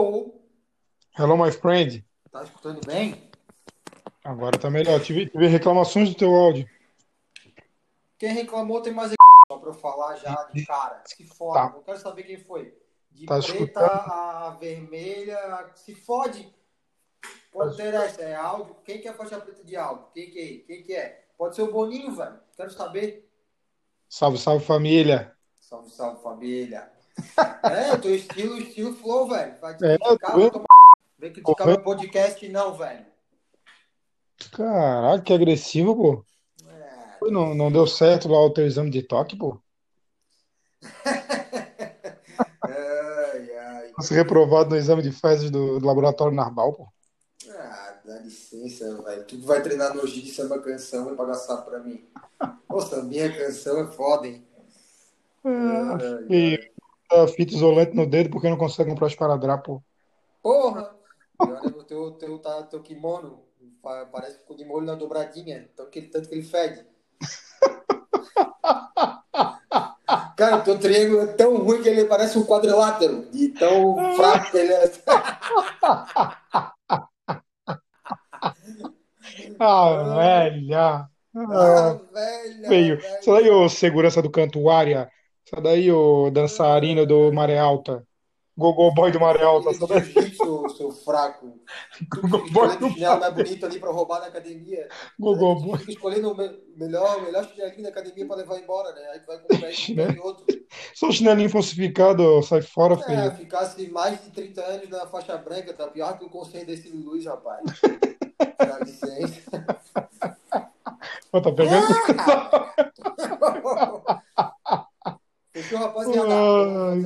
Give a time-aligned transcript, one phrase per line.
[0.00, 0.40] Ou,
[1.18, 2.02] Hello, my friend.
[2.32, 3.30] tá escutando bem?
[4.24, 4.98] Agora tá melhor.
[5.02, 6.66] Tive, tive reclamações do teu áudio.
[8.18, 9.12] Quem reclamou tem mais
[9.46, 11.02] só pra eu falar já de cara.
[11.06, 11.70] Se fode, Tá.
[11.76, 12.74] não quero saber quem foi.
[13.10, 13.84] De Tá preta escutando?
[13.90, 16.50] a vermelha, se fode.
[17.52, 18.76] Pode ter essa, é áudio.
[18.84, 20.06] Quem que é a faixa preta de áudio?
[20.14, 20.66] Quem que é?
[20.66, 21.26] Quem que é?
[21.36, 22.40] Pode ser o Boninho, velho.
[22.56, 23.28] Quero saber.
[24.08, 25.36] Salve, salve família.
[25.60, 26.90] Salve, salve, família.
[27.64, 29.54] É, eu tô estilo, estilo flow, velho.
[29.60, 30.64] Vai te É, criticar, tô.
[31.18, 33.06] Vem criticar meu podcast, não, velho.
[34.52, 36.24] Caralho, que agressivo, pô.
[36.66, 37.30] É.
[37.30, 39.60] Não, não deu certo lá o teu exame de toque, pô.
[42.62, 43.92] Ai, ai.
[43.96, 46.88] Você reprovado no exame de fezes do, do laboratório Narbal, pô.
[47.50, 49.24] Ah, dá licença, velho.
[49.24, 52.04] Tu vai treinar no G de samba canção e pagar sapo pra mim.
[52.68, 54.46] Nossa, minha canção é foda, hein?
[55.44, 56.79] Ai, E a
[57.28, 59.82] fita isolante no dedo porque não consegue comprar esparadrapo.
[60.42, 60.94] Porra!
[61.40, 63.42] E olha, o teu, teu, tá, teu kimono
[63.82, 65.68] pa- parece que ficou de molho na dobradinha.
[65.72, 66.84] Então, que, tanto que ele fede.
[70.36, 73.26] Cara, o teu triângulo é tão ruim que ele parece um quadrilátero.
[73.30, 74.90] De tão fraco que ele é.
[79.58, 81.08] Ah, velha.
[81.34, 82.68] Ah, Ah, velho.
[82.68, 82.98] feio.
[82.98, 85.10] Isso daí, ô segurança do cantuária.
[85.52, 88.06] Isso daí, ô dançarina do Maré Alta.
[88.56, 89.70] Gogô boy do Maré Alta.
[89.70, 90.00] Isso daí.
[90.04, 91.58] Jiu-jitsu, seu fraco.
[92.08, 94.88] Gogô boy do chinelo mais bonito ali pra roubar na academia.
[95.18, 95.78] Gogô Tu boy.
[95.78, 99.00] fica escolhendo o me- melhor, melhor chinelinho da academia pra levar embora, né?
[99.12, 99.70] Aí tu vai comprar
[100.12, 100.44] de outro.
[100.94, 103.30] Só chinelinho falsificado, sai fora, É, feio.
[103.32, 107.24] ficasse mais de 30 anos na faixa branca, tá pior que o conselho desse Luiz,
[107.26, 107.64] rapaz.
[108.58, 109.40] Dá licença.
[111.32, 111.86] Pô, tá pegando?
[115.70, 116.34] Fechou, rapaziada?
[116.34, 117.04] Ai,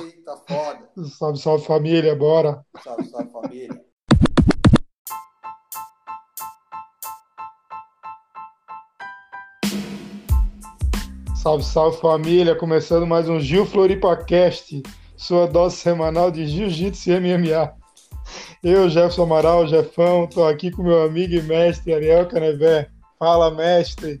[0.00, 0.90] aí, tá foda.
[1.16, 2.66] Salve, salve família, bora.
[2.82, 3.84] Salve, salve família.
[11.36, 12.56] Salve, salve família.
[12.56, 14.82] Começando mais um Gil FloripaCast,
[15.16, 17.72] sua dose semanal de Jiu-Jitsu e MMA.
[18.60, 22.90] Eu, Jefferson Amaral, Jefão, tô aqui com meu amigo e mestre Ariel Canevé.
[23.20, 24.20] Fala, mestre.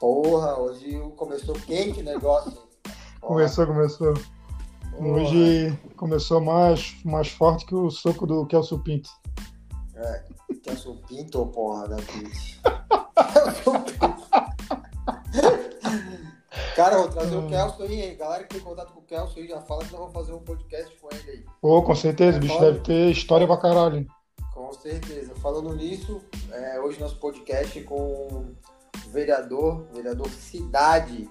[0.00, 2.65] Porra, hoje começou quente o negócio.
[3.26, 4.14] Começou, começou.
[5.00, 9.10] Hoje começou mais, mais forte que o soco do Kelso Pinto.
[9.96, 10.22] É,
[10.62, 12.60] Kelson Pinto, porra, né, Pete?
[16.76, 18.16] Cara, eu vou trazer o Kelson aí, hein?
[18.16, 20.44] Galera que tem contato com o Kelson aí, já fala que nós vamos fazer um
[20.44, 21.44] podcast com ele aí.
[21.60, 24.06] Pô, com certeza, o bicho deve ter história pra caralho.
[24.54, 25.34] Com certeza.
[25.42, 26.22] Falando nisso,
[26.52, 28.54] é, hoje nosso podcast é com o
[29.10, 31.28] vereador, vereador Cidade,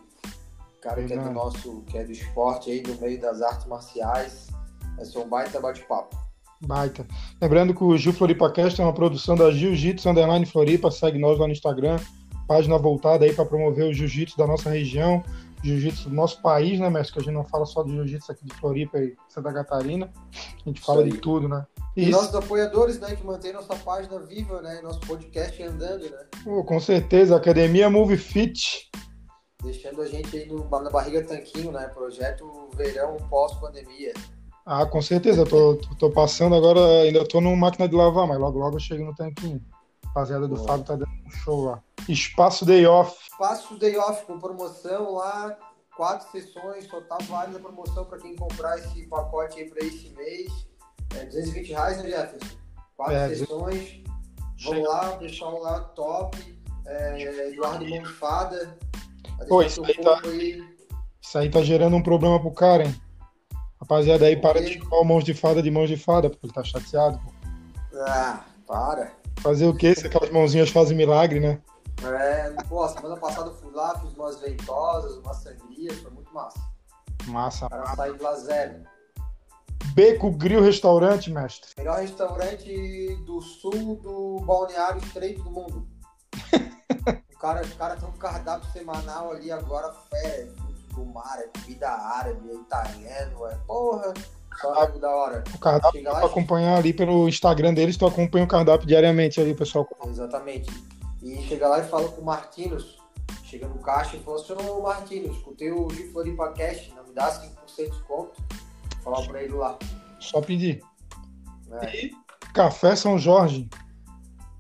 [0.86, 1.34] cara que é do Verdade.
[1.34, 4.48] nosso, que é do esporte aí, do meio das artes marciais.
[4.96, 6.16] Vai ser um baita bate-papo.
[6.62, 7.06] Baita.
[7.42, 10.92] Lembrando que o Gil FloripaCast é uma produção da Jiu-Jitsu Underline Floripa.
[10.92, 11.98] Segue nós lá no Instagram.
[12.48, 15.24] Página voltada aí para promover o jiu-jitsu da nossa região,
[15.64, 17.14] jiu-jitsu do nosso país, né, mestre?
[17.14, 20.14] Que a gente não fala só de jiu-jitsu aqui de Floripa e Santa Catarina.
[20.64, 21.10] A gente fala aí.
[21.10, 21.66] de tudo, né?
[21.98, 26.64] E Isso, nossos apoiadores, né, que mantêm nossa página viva, né, nosso podcast andando, né?
[26.68, 27.36] com certeza.
[27.36, 28.92] Academia Move Fit.
[29.66, 31.88] Deixando a gente aí no- na barriga tanquinho, né?
[31.88, 34.14] Projeto verão pós-pandemia.
[34.66, 35.46] Ah, com certeza.
[35.46, 39.04] Tô, tô- passando agora, ainda tô no máquina de lavar, mas logo logo eu chego
[39.06, 39.62] no tanquinho.
[40.06, 40.68] Rapaziada do Boa.
[40.68, 41.84] Fábio tá dando um show lá.
[42.08, 43.16] Espaço Day Off.
[43.32, 45.58] Espaço Day Off com promoção lá,
[45.96, 50.10] quatro sessões, só tá válida a promoção para quem comprar esse pacote aí para esse
[50.12, 50.52] mês.
[51.16, 52.56] É 220 reais, né, Jefferson?
[52.96, 54.04] Quatro É, sessões.
[54.64, 56.56] Vamos lá, o pessoal lá, top.
[56.88, 58.78] É, Eduardo Mão de Fada.
[58.94, 59.05] Vai
[59.48, 60.64] Pô, isso aí tá- aí.
[61.22, 62.96] Isso aí tá gerando um problema pro cara, hein?
[63.80, 66.54] Rapaziada aí, para de chamar o mãos de fada de mãos de fada, porque ele
[66.54, 67.20] tá chateado.
[67.20, 67.32] pô.
[68.08, 69.12] Ah, para.
[69.40, 69.94] Fazer o quê?
[69.94, 71.60] Se aquelas mãozinhas fazem milagre, né?
[72.04, 76.60] É, pô, semana passada eu fui lá, fiz umas ventosas, umas sangrias, foi muito massa.
[77.26, 77.66] Massa.
[77.66, 78.84] O cara sai de lá zero.
[79.94, 81.70] Beco Grill Restaurante, mestre.
[81.78, 85.88] Melhor restaurante do sul do balneário estreito do mundo.
[87.36, 91.60] o cara, os caras estão com cardápio semanal ali agora, fé, frutos do mar, é
[91.60, 94.14] comida árabe, é italiano, é porra,
[94.60, 95.44] só algo da hora.
[95.54, 99.42] O cardápio Chega pra lá, acompanhar ali pelo Instagram deles, tu acompanha o cardápio diariamente
[99.42, 99.88] ali, pessoal.
[100.06, 100.72] Exatamente.
[101.22, 103.04] E chega lá e fala com o Martinos.
[103.44, 107.14] Chega no caixa e fala assim, ô Martinos, escutei o Gil Floripa Cash, não me
[107.14, 108.34] dá 5% de desconto.
[109.04, 109.78] Falar pra ele lá.
[110.20, 110.82] Só pedir.
[111.68, 111.92] né?
[112.54, 113.70] Café São Jorge.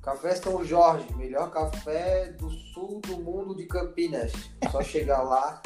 [0.05, 4.31] Café São Jorge, melhor café do sul do mundo de Campinas.
[4.71, 5.59] Só chegar lá.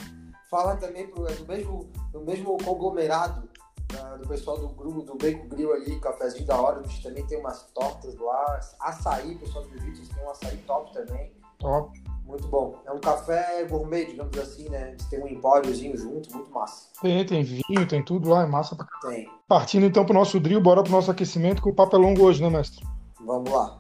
[0.49, 3.49] Fala também pro, é do mesmo, do mesmo conglomerado
[3.93, 7.37] da- do pessoal do grupo do Bacon Grill ali, cafezinho da hora, eles também tem
[7.39, 12.01] umas tortas lá, açaí, pessoal do Jiu-Jitsu tem um açaí top também, Top.
[12.23, 12.75] muito bom.
[12.85, 14.91] É um café gourmet, digamos assim, né?
[14.91, 16.87] Eles têm um empóriozinho junto, muito massa.
[17.01, 19.27] Tem, tem vinho, tem tudo lá, é massa pra Tem.
[19.47, 22.41] Partindo então pro nosso drill, bora pro nosso aquecimento, que o papo é longo hoje,
[22.41, 22.85] né, mestre?
[23.25, 23.78] Vamos lá.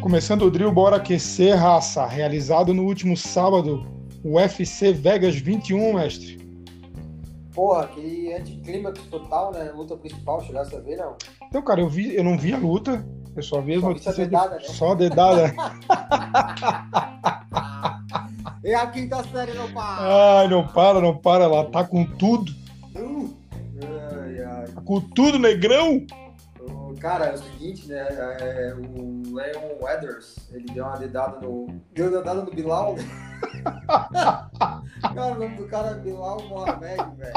[0.00, 2.04] Começando o drill, bora aquecer raça.
[2.06, 3.86] Realizado no último sábado,
[4.24, 6.40] o UFC Vegas 21, mestre.
[7.54, 9.70] Porra, aquele anticlímax total, né?
[9.74, 11.16] Luta principal, chegasse a ver, não?
[11.48, 13.06] Então, cara, eu, vi, eu não vi a luta,
[13.36, 14.16] eu só vi as Só notícias.
[14.16, 14.62] dedada, de...
[14.68, 14.74] né?
[14.74, 15.54] Só a dedada.
[18.64, 19.98] É a quinta série, meu pai!
[20.42, 22.52] Ai, não para, não para, ela tá com tudo.
[22.94, 23.34] Uh!
[23.82, 24.66] Ai, ai.
[24.68, 26.04] Tá com tudo, negrão.
[27.00, 28.06] Cara, é o seguinte, né?
[28.10, 31.80] é, o Leon Weathers, ele deu uma dedada no.
[31.94, 33.02] Deu uma dedada no Bilal, né?
[35.14, 37.32] cara, o nome do cara é Bilal Mohamed, velho.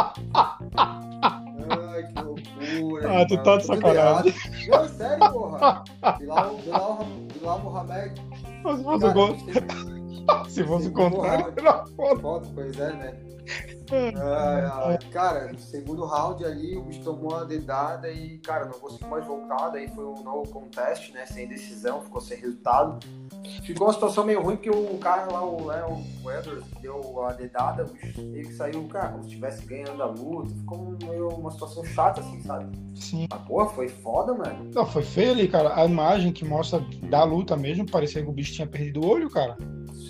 [1.70, 3.22] Ai, que loucura.
[3.22, 4.34] Ah, tu cara, tá de sacanagem.
[4.68, 5.84] Não, sério, porra.
[6.20, 8.22] Bilal, Bilal, Bilal Mohamed.
[8.64, 9.93] Mas fosse, Cara, o a con- gente teve
[10.50, 11.60] se fosse o contrário, round.
[11.60, 12.22] era foda.
[12.22, 13.34] foto, pois é, né?
[13.92, 14.98] Ai.
[15.12, 19.26] Cara, no segundo round ali, o bicho tomou uma dedada e, cara, não conseguiu mais
[19.26, 19.70] voltar.
[19.70, 21.26] Daí foi um no contest, né?
[21.26, 23.00] Sem decisão, ficou sem resultado.
[23.64, 27.34] Ficou uma situação meio ruim porque o cara lá, o Léo Weathers, que deu a
[27.34, 30.50] dedada, o bicho meio que saiu, cara, como se estivesse ganhando a luta.
[30.56, 32.66] Ficou meio uma situação chata, assim, sabe?
[32.96, 33.28] Sim.
[33.30, 34.72] Mas, porra, foi foda, mano.
[34.74, 35.76] Não, foi feio ali, cara.
[35.76, 36.80] A imagem que mostra
[37.10, 39.58] da luta mesmo, parecia que o bicho tinha perdido o olho, cara.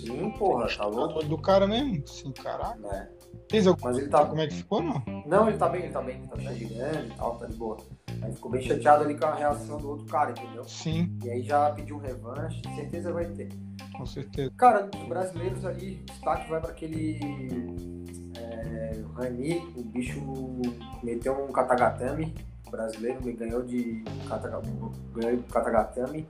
[0.06, 2.06] Sim, porra, tá O louco, do cara mesmo.
[2.06, 2.80] Sim, caralho.
[2.80, 3.08] né?
[3.50, 3.80] Fez algum...
[3.84, 5.02] Mas ele tá Como é que ficou, não?
[5.26, 7.54] Não, ele tá bem, ele tá bem, ele tá bem grande e tal, tá de
[7.56, 7.76] boa.
[8.22, 10.64] Aí ficou bem chateado ali com a reação do outro cara, entendeu?
[10.64, 13.48] Sim, E aí já pediu revanche, certeza vai ter.
[13.96, 14.50] com certeza.
[14.56, 17.18] Cara, dos brasileiros ali, o destaque vai para aquele
[18.36, 20.20] é, Rani, o bicho
[21.02, 22.34] meteu um katagatame,
[22.66, 24.02] o brasileiro me ganhou de
[25.12, 26.26] ganhou de katagatame.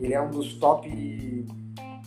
[0.00, 0.88] Ele é um dos top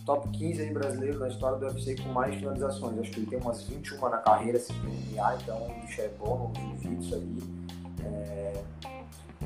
[0.05, 2.99] top 15 aí brasileiro na história do UFC com mais finalizações.
[2.99, 6.09] Acho que ele tem umas 21 na carreira assim, no MMA, então o bicho é
[6.19, 7.43] bom no ali.
[8.03, 8.63] É,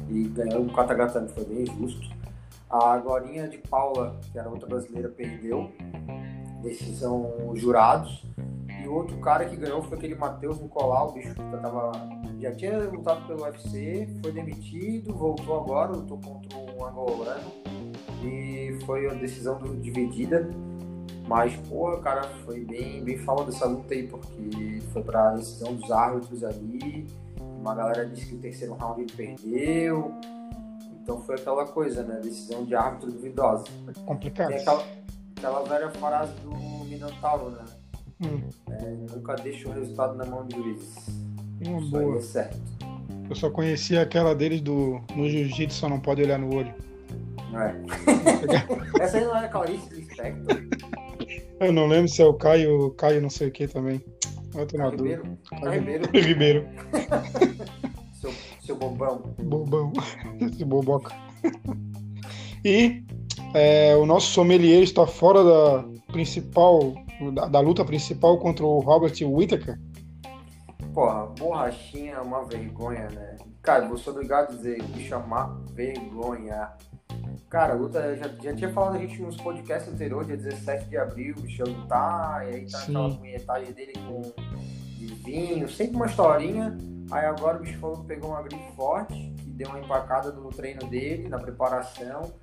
[0.10, 2.14] e ganhou um katagatame, foi bem justo.
[2.70, 5.72] A Glorinha de Paula, que era outra brasileira, perdeu.
[6.62, 8.26] Decisão jurados.
[8.84, 11.92] E o outro cara que ganhou foi aquele Matheus Nicolau, o bicho que tava,
[12.40, 17.52] já tinha lutado pelo UFC, foi demitido, voltou agora, lutou contra um angolano.
[18.24, 20.50] E foi a decisão dividida.
[21.28, 25.90] Mas, porra, cara, foi bem, bem falando dessa luta aí, porque foi pra decisão dos
[25.90, 27.08] árbitros ali.
[27.60, 30.12] Uma galera disse que o terceiro round ele perdeu.
[31.02, 32.20] Então foi aquela coisa, né?
[32.22, 33.66] Decisão de árbitro duvidosa.
[34.06, 34.50] Complicado.
[34.50, 34.84] Tem aquela,
[35.38, 36.54] aquela velha frase do
[36.86, 37.66] Minotauro, né?
[38.22, 38.42] Hum,
[39.14, 41.08] Nunca deixa o resultado na mão de juízes.
[41.66, 42.18] uma Isso boa.
[42.18, 42.58] é certo.
[43.30, 46.74] Eu só conhecia aquela deles do no jiu-jitsu, só não pode olhar no olho.
[47.54, 49.02] É?
[49.04, 50.64] Essa aí não é Clarice Lispector,
[51.60, 54.04] Eu não lembro se é o Caio, Caio não sei o que também.
[54.56, 55.16] Eu tô na dúvida.
[55.16, 55.38] Ribeiro.
[55.50, 56.68] Caio Ribeiro, Ribeiro.
[58.14, 58.32] seu,
[58.66, 59.34] seu bobão.
[59.40, 59.94] Bobão.
[60.42, 61.14] Esse boboca.
[62.64, 63.04] E
[63.54, 66.94] é, o nosso sommelier está fora da principal,
[67.34, 69.80] da, da luta principal contra o Robert Whittaker.
[70.94, 73.38] Porra, borrachinha é uma vergonha, né?
[73.62, 76.70] Cara, vou ser obrigado a dizer, me chamar vergonha.
[77.54, 80.98] Cara, a luta, já, já tinha falado a gente nos podcasts anteriores, dia 17 de
[80.98, 82.98] abril, o ia lutar, e aí tá Sim.
[82.98, 84.22] aquela punhetagem dele com
[84.98, 86.76] de vinho, sempre uma historinha.
[87.12, 90.50] Aí agora o bicho falou que pegou uma gripe forte, que deu uma empacada no
[90.50, 92.34] treino dele, na preparação,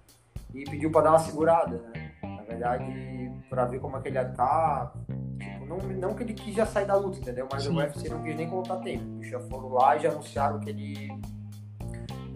[0.55, 2.13] e pediu pra dar uma segurada, né?
[2.23, 4.93] Na verdade, pra ver como é que ele ia tá.
[5.41, 7.49] Tipo, não, não que ele quis já sair da luta, entendeu?
[7.51, 7.71] Mas Sim.
[7.71, 9.25] o UFC não quis nem contar tempo.
[9.25, 11.09] Já foram lá e já anunciaram que ele.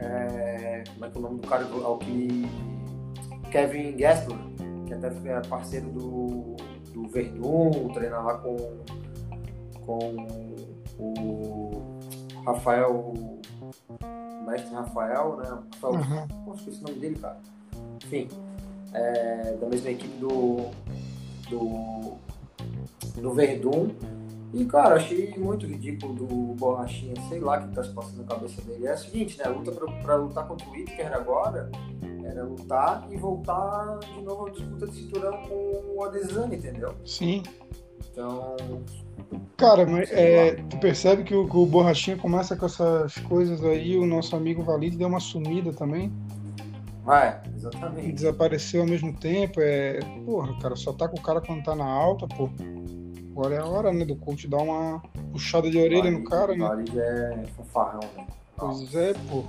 [0.04, 1.64] É, como é que é o nome do cara?
[1.66, 2.49] O que
[3.50, 6.56] Kevin Gastelum, que até é parceiro do,
[6.92, 8.56] do Verdun, treina lá com,
[9.87, 10.26] com
[10.99, 11.82] o
[12.44, 15.49] Rafael, o mestre Rafael, né?
[15.75, 16.44] Rafael, Uhum.
[16.44, 17.38] Pô, esqueci o nome dele, cara.
[18.04, 18.28] Enfim,
[18.92, 20.56] é, da mesma equipe do,
[21.49, 22.14] do,
[23.20, 23.88] do Verdun.
[24.54, 28.25] E, cara, achei muito ridículo do Borrachinha, sei lá o que tá se passando na
[28.25, 28.87] cabeça dele.
[28.87, 29.44] É o seguinte, né?
[29.46, 31.70] A luta pra, pra lutar contra o Whittaker agora
[32.25, 36.94] era lutar e voltar de novo à disputa de cinturão com o Adesanya, entendeu?
[37.04, 37.42] Sim.
[38.11, 38.54] Então,
[39.56, 44.06] Cara, mas é, tu percebe que o, o Borrachinha começa com essas coisas aí, o
[44.06, 46.12] nosso amigo Valide deu uma sumida também.
[47.02, 48.08] Vai, exatamente.
[48.08, 49.61] E desapareceu ao mesmo tempo.
[49.61, 50.00] É...
[50.25, 52.49] Porra, cara, só tá com o cara quando tá na alta, pô.
[53.34, 56.68] Agora é a hora, né, do coach dar uma puxada de orelha no cara, né?
[56.68, 58.28] Vale é fanfarrão, né?
[58.56, 59.42] Pois é, pô.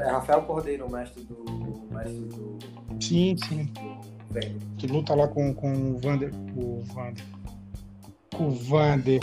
[0.00, 1.34] É Rafael Cordeiro, o mestre do.
[1.34, 2.58] o mestre do.
[2.98, 3.64] Sim, sim.
[3.66, 4.76] do.
[4.78, 6.32] Que luta lá com, com o Vander.
[6.56, 7.24] O Vander.
[8.34, 9.22] Com o Vander.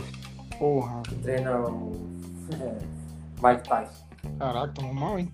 [0.59, 1.01] Porra.
[1.01, 1.91] que treina o.
[3.43, 4.05] Mike Tyson.
[4.37, 5.33] Caraca, tamo mal, hein?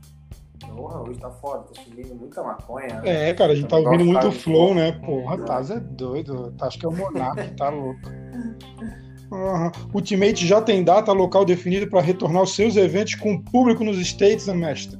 [0.68, 3.01] Porra, hoje tá foda, tá subindo muita maconha.
[3.01, 3.30] né?
[3.30, 4.92] É, cara, a gente tá Igual ouvindo os muito de flow, né?
[4.92, 6.54] Porra, Taz é doido.
[6.62, 8.00] Acho que é o Monark, tá louco.
[9.32, 9.72] Aham.
[9.94, 14.48] Ultimate já tem data local definido para retornar aos seus eventos com público nos States,
[14.48, 14.98] né, mestre?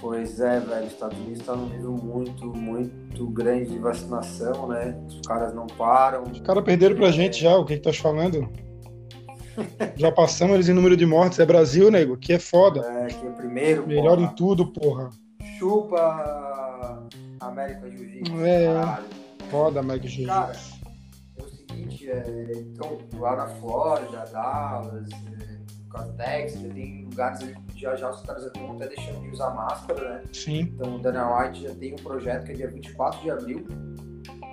[0.00, 4.98] Pois é, velho, os Estados Unidos tá num nível muito, muito grande de vacinação, né?
[5.08, 6.22] Os caras não param.
[6.24, 8.48] Os caras perderam pra gente já, o que que tá falando?
[9.96, 11.38] Já passamos eles em número de mortes.
[11.38, 12.80] É Brasil, nego, que é foda.
[12.80, 14.34] É, que é primeiro, Melhor em porra.
[14.36, 15.10] tudo, porra.
[15.58, 17.08] Chupa
[17.40, 18.66] América Jiu-Jitsu, É.
[18.66, 19.04] caralho.
[19.50, 20.26] Foda, Meg Jiu.
[20.26, 20.52] Cara,
[21.38, 27.80] é o seguinte, é, então, lá na Flórida, Dallas, é, Texas, tem lugares ali que
[27.80, 30.22] já já os caras estão até deixando de usar máscara, né?
[30.32, 30.60] Sim.
[30.74, 33.66] Então o Dana White já tem um projeto que é dia 24 de abril,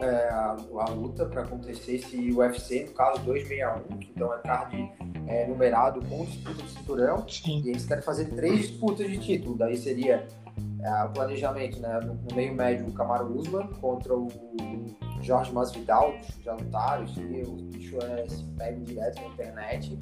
[0.02, 4.92] é, a, a luta para acontecer esse UFC, no caso 261, que então é card
[5.28, 7.28] é, numerado com disputa de cinturão.
[7.28, 7.62] Sim.
[7.66, 9.58] E eles querem fazer três disputas de título.
[9.58, 10.28] Daí seria
[10.82, 12.00] é, o planejamento, né?
[12.02, 14.28] No, no meio médio, o Camaro Usman contra o
[15.22, 16.14] Jorge Masvidal,
[16.44, 20.00] já lutaram, os bichos é, se pegam direto na internet.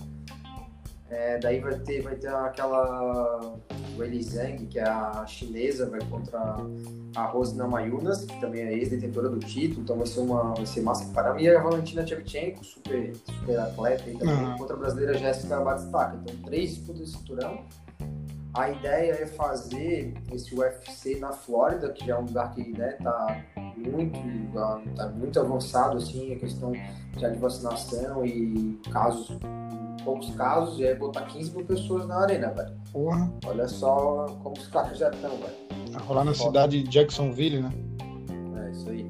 [1.15, 3.57] É, daí vai ter, vai ter aquela
[3.97, 6.57] Weili Zhang, que é a chinesa, vai contra
[7.15, 10.81] a Rose Namayunas, que também é ex-detentora do título, então vai ser uma vai ser
[10.81, 11.43] massa para mim.
[11.43, 14.57] E a Valentina Tchevchenko, super, super atleta, aí também, Aham.
[14.57, 16.17] contra a brasileira Jéssica Batistaca.
[16.21, 17.63] Então, três disputas de cinturão.
[18.53, 22.93] A ideia é fazer esse UFC na Flórida, que já é um lugar que né,
[23.03, 23.43] tá
[23.77, 24.19] muito,
[24.95, 26.73] tá muito avançado assim, a questão
[27.17, 29.37] já de vacinação e casos,
[30.03, 32.73] poucos casos, e aí botar 15 mil pessoas na arena, velho.
[32.91, 33.31] Porra.
[33.45, 35.65] Olha só como os caras já estão, velho.
[35.91, 36.49] Vai rolar na Foda.
[36.49, 37.71] cidade de Jacksonville, né?
[38.57, 39.09] É isso aí.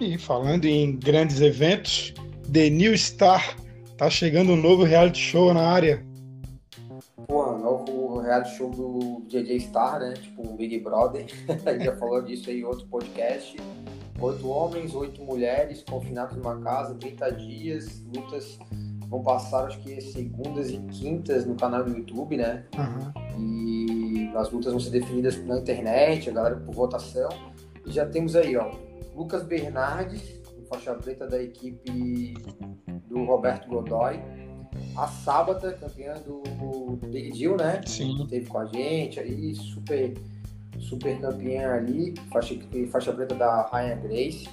[0.00, 2.12] E falando em grandes eventos,
[2.52, 3.56] The New Star.
[3.96, 6.04] Tá chegando um novo reality show na área.
[8.24, 10.14] Reality show do JJ Star, né?
[10.14, 11.26] Tipo um Big Brother.
[11.64, 13.56] A gente já falou disso aí em outro podcast.
[14.20, 18.58] Oito homens, oito mulheres confinados numa casa, 30 dias, lutas
[19.08, 22.64] vão passar acho que segundas e quintas no canal do YouTube, né?
[22.76, 23.12] Aham.
[23.38, 27.28] E as lutas vão ser definidas na internet, a galera por votação.
[27.86, 28.72] E já temos aí, ó,
[29.14, 32.34] Lucas Bernardes, faixa preta da equipe
[33.06, 34.20] do Roberto Godoy.
[34.96, 37.80] A Sábata, campeã do Big Deal, né?
[37.86, 38.22] Sim.
[38.22, 40.14] Esteve com a gente aí, super,
[40.78, 42.54] super campeã ali, faixa,
[42.90, 44.48] faixa preta da Ryan Grace.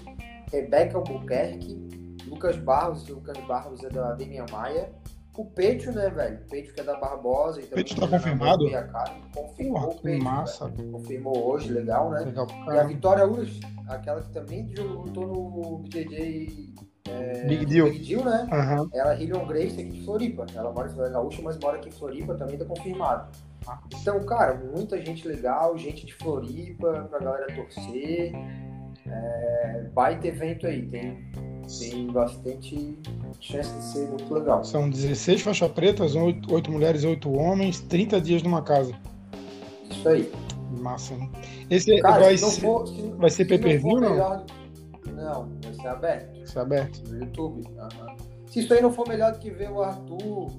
[0.51, 4.89] Rebeca Albuquerque, Lucas Barros, o Lucas Barros é da Demian Maia.
[5.37, 6.39] O Peito, né, velho?
[6.45, 7.61] O Peito que é da Barbosa.
[7.61, 8.69] E também Peito tá confirmado?
[8.69, 9.13] Cara.
[9.33, 10.23] Confirmou Porra, o Peito.
[10.23, 10.67] massa.
[10.67, 10.91] velho.
[10.91, 12.19] Confirmou hoje, legal, né?
[12.19, 12.83] Legal E a.
[12.83, 17.89] Vitória Uras, aquela que também lutou no BJJ é, Big Deal.
[17.89, 18.47] Big Deal, né?
[18.51, 18.89] Aham.
[18.93, 20.45] Ela é Hillion Grace aqui de Floripa.
[20.55, 23.29] Ela mora em Floripa Gaúcha, mas mora aqui em Floripa, também tá confirmado.
[23.99, 28.31] Então, cara, muita gente legal, gente de Floripa, pra galera torcer.
[29.05, 31.31] É, baita evento aí, tem,
[31.79, 32.97] tem bastante
[33.39, 34.63] chance de ser muito legal.
[34.63, 38.93] São 16 faixas pretas, 8, 8 mulheres e 8 homens, 30 dias numa casa.
[39.89, 40.31] Isso aí.
[40.79, 41.29] Massa, hein?
[41.69, 44.45] Esse Cara, vai, se não ser, for, se, vai ser pay-per-view, não?
[45.21, 46.37] Não, vai ser aberto.
[46.37, 47.03] vai ser aberto.
[47.09, 47.63] no YouTube.
[47.77, 48.15] aham.
[48.47, 50.51] Se isso aí não for melhor do que ver o Arthur,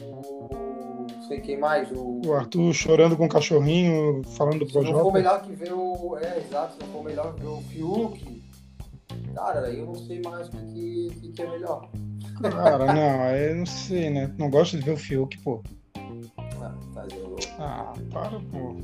[0.00, 1.06] o.
[1.10, 2.20] não sei quem mais, o.
[2.24, 6.16] O Arthur chorando com o cachorrinho, falando do Se não for melhor que ver o.
[6.16, 8.42] É, exato, se não for melhor que ver o Fiuk.
[9.34, 11.88] Cara, aí eu não sei mais o que, que, que, é melhor.
[12.40, 14.32] Cara, não, eu não sei, né?
[14.38, 15.62] Não gosto de ver o Fiuk, pô.
[16.60, 16.74] Ah,
[17.16, 18.76] o- Ah, para, pô.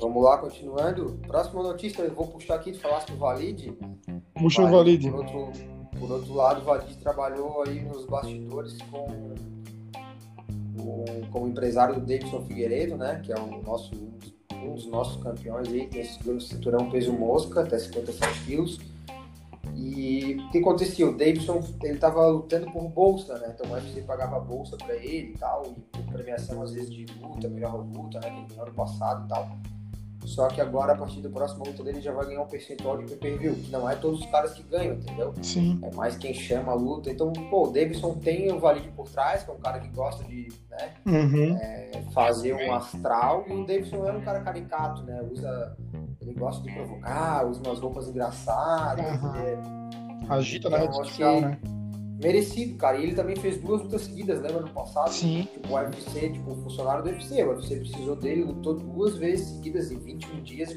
[0.00, 1.18] Vamos lá, continuando.
[1.26, 3.76] Próxima notícia, eu vou puxar aqui, tu falasse do Valide.
[4.34, 5.10] Puxa o Valide.
[5.10, 5.52] Por outro,
[5.98, 9.34] por outro lado, o Valide trabalhou aí nos bastidores com,
[10.78, 13.20] com como empresário do Davidson Figueiredo, né?
[13.22, 13.92] Que é o nosso,
[14.54, 18.80] um dos nossos campeões aí, tem segurando o cinturão peso mosca, até 57 quilos.
[19.76, 21.06] E o que acontecia?
[21.06, 23.54] O Davidson, ele tava lutando por bolsa, né?
[23.54, 27.04] Então o UFC pagava bolsa pra ele e tal, e por premiação às vezes de
[27.20, 28.46] luta, melhor luta, né?
[28.48, 29.48] Ganhou ano passado e tal.
[30.24, 33.04] Só que agora, a partir da próxima luta dele, já vai ganhar um percentual de
[33.06, 35.32] pay-per-view, que não é todos os caras que ganham, entendeu?
[35.42, 35.78] Sim.
[35.82, 37.10] É mais quem chama a luta.
[37.10, 40.22] Então, pô, o Davidson tem o Valide por trás, que é um cara que gosta
[40.24, 41.56] de né, Uhum.
[41.60, 45.20] é, fazer um astral, e o Davidson é um cara caricato, né?
[45.30, 45.76] Usa.
[46.20, 49.04] Ele gosta de provocar, usa umas roupas engraçadas.
[49.04, 49.58] É
[50.28, 51.58] Agita na Então, rede social, né?
[52.22, 52.98] Merecido, cara.
[52.98, 55.12] E ele também fez duas lutas seguidas, lembra no passado?
[55.12, 55.48] Sim.
[55.52, 57.42] Tipo, o UFC, tipo, funcionário do UFC.
[57.42, 60.76] O UFC precisou dele, lutou duas vezes seguidas em 21 dias,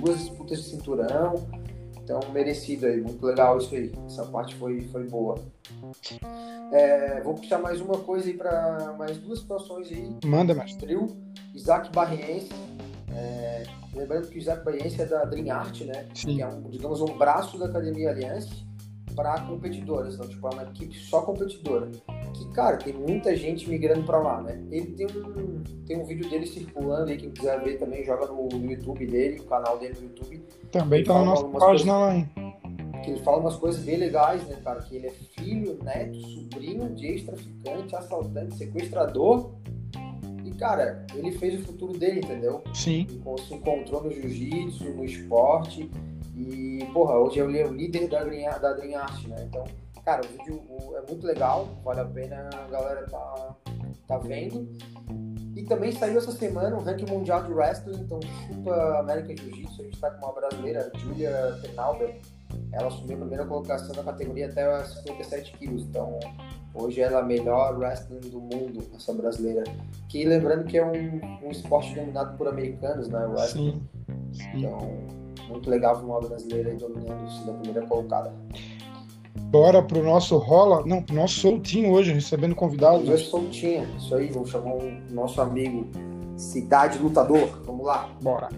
[0.00, 1.34] duas disputas de cinturão.
[2.02, 3.92] Então, merecido aí, muito legal isso aí.
[4.06, 5.34] Essa parte foi, foi boa.
[6.72, 10.16] É, vou puxar mais uma coisa aí para mais duas situações aí.
[10.24, 10.86] Manda, mestre.
[10.86, 11.08] Trio,
[11.54, 12.48] Isaac Barriense.
[13.12, 16.06] É, lembrando que o Isaac Barriense é da Dream Art, né?
[16.14, 16.36] Sim.
[16.36, 18.67] que é um, digamos, um braço da Academia Aliança
[19.18, 21.90] para competidoras, então, tipo, é uma equipe só competidora.
[22.32, 24.64] Que, cara, tem muita gente migrando para lá, né?
[24.70, 28.48] Ele tem um, tem um vídeo dele circulando aí, quem quiser ver também, joga no,
[28.70, 32.30] YouTube dele, o canal dele no YouTube, Também tá na Fala nossa página lá, hein?
[33.02, 34.82] que ele fala umas coisas bem legais, né, cara?
[34.82, 39.50] Que ele é filho, neto, sobrinho de ex-traficante, assaltante, sequestrador.
[40.44, 42.62] E, cara, ele fez o futuro dele, entendeu?
[42.72, 43.06] Sim.
[43.46, 45.90] se encontrou no jiu-jitsu, no esporte.
[46.38, 49.44] E, porra, hoje ele é o líder da Dream, da Art, né?
[49.44, 49.64] Então,
[50.04, 50.62] cara, o vídeo
[50.96, 53.56] é muito legal, vale a pena a galera tá,
[54.06, 54.68] tá vendo.
[55.56, 59.84] E também saiu essa semana o ranking mundial de wrestling, então chupa América Jiu-Jitsu, a
[59.84, 62.20] gente tá com uma brasileira, Julia Penalber.
[62.72, 66.18] Ela assumiu a primeira colocação na categoria até 57 quilos, então
[66.74, 69.64] hoje ela é a melhor wrestling do mundo, essa brasileira.
[70.08, 73.26] Que lembrando que é um, um esporte dominado por americanos, né?
[73.26, 73.72] O wrestling.
[73.72, 73.98] Sim.
[74.32, 74.48] Sim.
[74.54, 74.78] Então,
[75.48, 78.32] muito legal ver uma brasileira aí dominando isso na primeira colocada.
[79.50, 80.84] Bora pro nosso rola.
[80.84, 83.08] Não, pro nosso soltinho hoje, recebendo convidados.
[83.08, 85.86] Hoje soltinha, isso aí, vamos chamar o nosso amigo
[86.36, 87.48] Cidade Lutador.
[87.64, 88.08] Vamos lá.
[88.20, 88.48] Bora.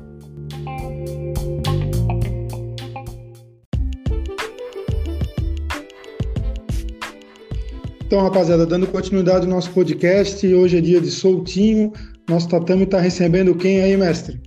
[8.10, 11.92] Então, rapaziada, dando continuidade ao nosso podcast, hoje é dia de soltinho.
[12.28, 14.42] Nosso tatame está recebendo quem aí, mestre?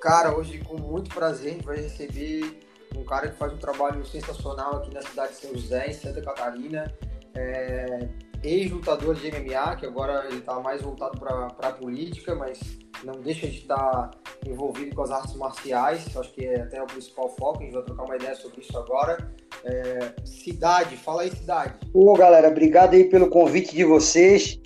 [0.00, 2.58] Cara, hoje com muito prazer a gente vai receber
[2.96, 6.20] um cara que faz um trabalho sensacional aqui na cidade de São José, em Santa
[6.20, 6.92] Catarina.
[7.36, 8.08] É,
[8.42, 12.60] Ex-lutador de MMA, que agora ele está mais voltado para a política, mas
[13.04, 14.10] não deixa de estar
[14.46, 16.16] envolvido com as artes marciais.
[16.16, 17.60] Acho que é até o principal foco.
[17.60, 19.30] A gente vai trocar uma ideia sobre isso agora.
[19.64, 21.74] É, cidade, fala aí, cidade.
[21.92, 24.60] Ô, galera, obrigado aí pelo convite de vocês.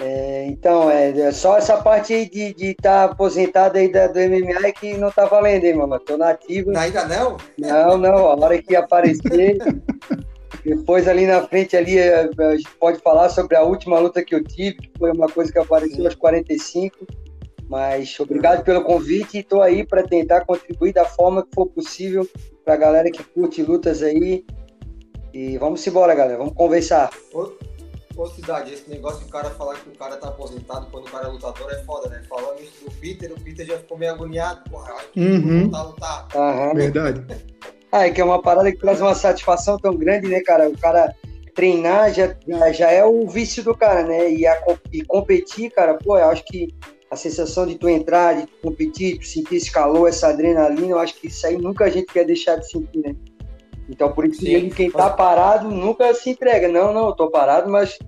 [0.00, 4.18] É, então, é, é só essa parte aí de estar tá aposentado aí da, do
[4.18, 6.00] MMA é que não tá valendo, hein, mano?
[6.00, 6.72] Tô na ativa.
[6.78, 7.36] Ainda não?
[7.58, 9.58] Não, não, a hora que aparecer.
[10.64, 14.34] Depois ali na frente ali é, a gente pode falar sobre a última luta que
[14.34, 17.06] eu tive, que foi uma coisa que apareceu aos 45.
[17.68, 22.28] Mas obrigado pelo convite e estou aí para tentar contribuir da forma que for possível
[22.64, 24.44] para a galera que curte lutas aí.
[25.32, 26.36] E vamos embora, galera.
[26.38, 27.10] Vamos conversar.
[27.32, 27.52] Ô,
[28.16, 31.10] ô, Cidade, esse negócio de o cara falar que o cara tá aposentado quando o
[31.10, 32.20] cara é lutador é foda, né?
[32.28, 34.68] Falando isso do Peter, o Peter já ficou meio agoniado.
[34.68, 35.70] Porra, eu acho que Uhum.
[35.72, 36.28] a lutar.
[36.34, 36.74] Aham.
[36.74, 37.24] Verdade.
[37.92, 40.68] Ah, é que é uma parada que traz uma satisfação tão grande, né, cara?
[40.68, 41.14] O cara
[41.54, 42.34] treinar já,
[42.72, 44.30] já, é o vício do cara, né?
[44.32, 44.56] E, a,
[44.92, 46.68] e competir, cara, pô, eu acho que
[47.10, 50.98] a sensação de tu entrar, de tu competir, tu sentir esse calor, essa adrenalina, eu
[50.98, 53.16] acho que isso aí nunca a gente quer deixar de sentir, né?
[53.88, 56.68] Então, por isso que mesmo quem tá parado nunca se entrega.
[56.68, 57.98] Não, não, eu tô parado, mas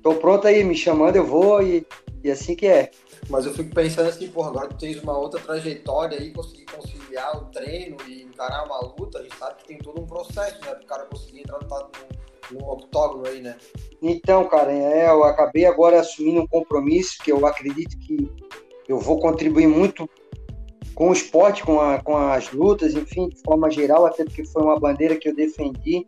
[0.00, 1.84] tô pronto aí, me chamando, eu vou e,
[2.22, 2.90] e assim que é.
[3.30, 7.36] Mas eu fico pensando assim, porra, agora tu tens uma outra trajetória aí, conseguir conciliar
[7.36, 10.74] o treino e encarar uma luta, a gente sabe que tem todo um processo, né?
[10.74, 13.56] Pro cara conseguir entrar no, no octógono aí, né?
[14.02, 18.30] Então, cara, é, eu acabei agora assumindo um compromisso que eu acredito que
[18.86, 20.08] eu vou contribuir muito
[20.94, 24.62] com o esporte, com, a- com as lutas, enfim, de forma geral, até porque foi
[24.62, 26.04] uma bandeira que eu defendi.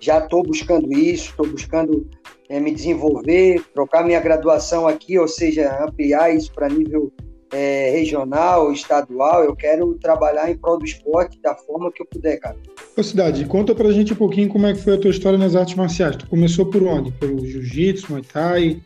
[0.00, 2.08] Já estou buscando isso, estou buscando
[2.48, 7.12] é, me desenvolver, trocar minha graduação aqui, ou seja, ampliar isso para nível
[7.52, 9.44] é, regional, estadual.
[9.44, 12.56] Eu quero trabalhar em prol do esporte da forma que eu puder, cara.
[12.96, 15.54] Ô, Cidade, conta pra gente um pouquinho como é que foi a tua história nas
[15.54, 16.16] artes marciais.
[16.16, 17.12] Tu começou por onde?
[17.12, 18.82] Pelo jiu-jitsu, muay thai,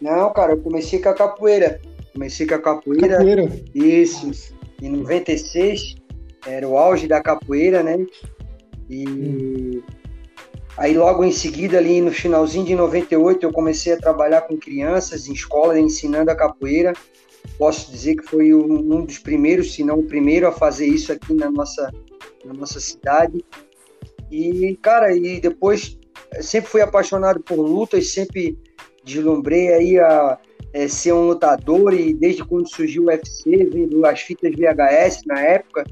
[0.00, 1.80] Não, cara, eu comecei com a capoeira.
[2.12, 3.16] Comecei com a capoeira.
[3.16, 3.48] capoeira?
[3.74, 4.52] Isso.
[4.80, 5.96] Em 96
[6.46, 8.06] era o auge da capoeira, né?
[8.88, 9.82] E
[10.78, 15.28] aí logo em seguida, ali no finalzinho de 98, eu comecei a trabalhar com crianças
[15.28, 16.92] em escola, ensinando a capoeira.
[17.58, 21.34] Posso dizer que foi um dos primeiros, se não o primeiro, a fazer isso aqui
[21.34, 21.92] na nossa,
[22.44, 23.44] na nossa cidade.
[24.30, 25.98] E, cara, e depois
[26.34, 28.56] eu sempre fui apaixonado por lutas, sempre
[29.02, 30.38] deslumbrei aí a,
[30.72, 35.40] é, ser um lutador e desde quando surgiu o UFC, vendo as fitas VHS na
[35.40, 35.84] época,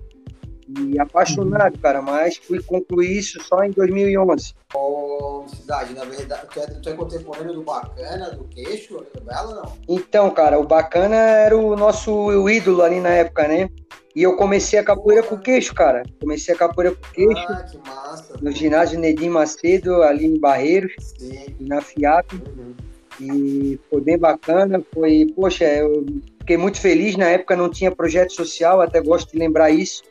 [0.69, 4.55] e apaixonado, cara, mas fui concluir isso só em 2011.
[4.75, 9.63] Ô, Cidade, na verdade, tu é, tu é contemporâneo do Bacana, do Queixo, do Bela,
[9.63, 9.73] não?
[9.89, 13.69] Então, cara, o Bacana era o nosso ídolo ali na época, né?
[14.17, 16.03] E eu comecei a capoeira com o queixo, cara.
[16.19, 17.47] Comecei a capoeira com o queixo.
[17.49, 18.35] Ah, que massa.
[18.41, 21.55] No ginásio Nedim Macedo, ali em Barreiros, Sim.
[21.61, 22.33] na FIAP.
[22.33, 22.75] Uhum.
[23.21, 24.83] E foi bem bacana.
[24.95, 26.07] Foi, poxa, eu
[26.39, 27.15] fiquei muito feliz.
[27.15, 30.03] Na época não tinha projeto social, até gosto de lembrar isso.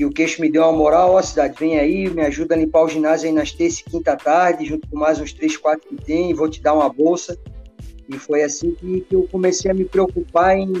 [0.00, 2.84] E o queixo me deu uma moral, ó, cidade, vem aí, me ajuda a limpar
[2.84, 5.94] o ginásio aí nas terça e quinta tarde, junto com mais uns três, quatro que
[5.94, 7.38] tem, vou te dar uma bolsa.
[8.08, 10.72] E foi assim que, que eu comecei a me preocupar em,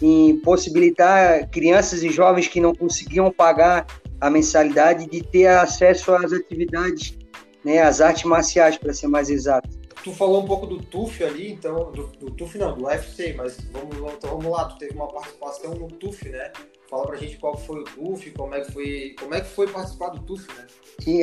[0.00, 3.88] em possibilitar crianças e jovens que não conseguiam pagar
[4.20, 7.18] a mensalidade de ter acesso às atividades,
[7.64, 9.79] né, às artes marciais, para ser mais exato.
[10.02, 13.58] Tu falou um pouco do TUF ali, então, do, do TUF não, do UFC, mas
[13.70, 16.50] vamos, então vamos lá, tu teve uma participação no TUF, né?
[16.88, 19.68] Fala pra gente qual foi o TUF, como é que foi, como é que foi
[19.68, 20.66] participar do TUF, né?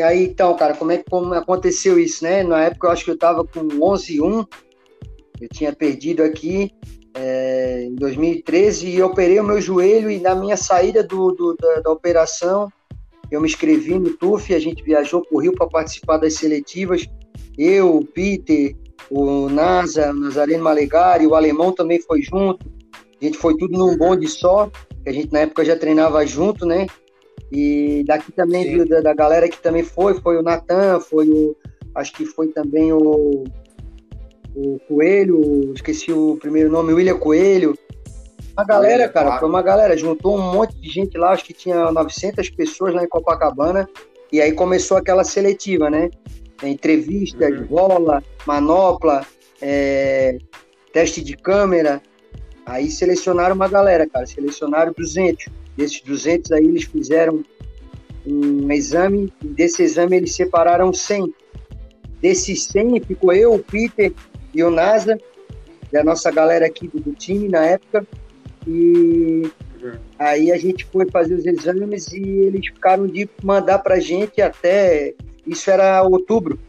[0.03, 2.43] Aí, então, cara, como é que como aconteceu isso, né?
[2.43, 4.45] Na época eu acho que eu tava com 11 e 1,
[5.41, 6.71] eu tinha perdido aqui
[7.13, 11.81] é, em 2013 e operei o meu joelho e na minha saída do, do da,
[11.81, 12.71] da, operação
[13.31, 17.05] eu me inscrevi no TUF, a gente viajou para o Rio para participar das seletivas,
[17.57, 18.75] eu, o Peter,
[19.09, 22.65] o NASA, o Nazareno Malegari, o Alemão também foi junto,
[23.21, 24.69] a gente foi tudo num bonde só,
[25.03, 26.87] que a gente na época já treinava junto, né?
[27.51, 31.55] E daqui também, da, da, galera que também foi, foi o Natan, foi o.
[31.95, 33.45] Acho que foi também o,
[34.55, 37.77] o Coelho, esqueci o primeiro nome, William Coelho.
[38.53, 41.91] Uma galera, cara, foi uma galera, juntou um monte de gente lá, acho que tinha
[41.91, 43.87] 900 pessoas lá em Copacabana,
[44.31, 46.09] e aí começou aquela seletiva, né?
[46.63, 47.65] Entrevistas, uhum.
[47.65, 49.25] bola, manopla,
[49.61, 50.37] é,
[50.91, 52.01] teste de câmera,
[52.67, 55.45] Aí selecionaram uma galera, cara, selecionaram 200.
[55.77, 57.41] Desses 200 aí eles fizeram
[58.25, 61.33] um exame, e desse exame eles separaram 100.
[62.21, 64.11] Desses 100 ficou eu, o Peter
[64.53, 65.17] e o NASA,
[65.93, 68.05] da nossa galera aqui do, do time na época.
[68.67, 69.49] E
[70.19, 75.13] aí a gente foi fazer os exames e eles ficaram de mandar pra gente até.
[75.47, 76.59] Isso era outubro.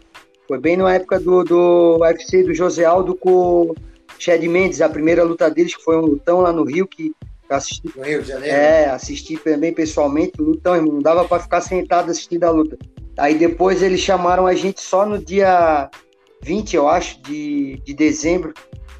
[0.47, 3.75] Foi bem na época do, do UFC do José Aldo com
[4.19, 7.13] Chad Mendes, a primeira luta deles, que foi um lutão lá no Rio, que
[7.51, 7.93] assisti.
[7.95, 8.57] No Rio de Janeiro?
[8.57, 10.95] É, assisti também pessoalmente, lutão, irmão.
[10.95, 12.79] Não dava para ficar sentado assistindo a luta.
[13.19, 15.91] Aí depois eles chamaram a gente só no dia
[16.43, 18.55] 20, eu acho, de, de dezembro.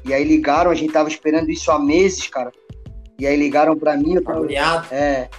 [0.05, 2.51] E aí ligaram, a gente tava esperando isso há meses, cara.
[3.17, 4.15] E aí ligaram para mim.
[4.15, 4.45] Eu tava,
[4.91, 5.29] é,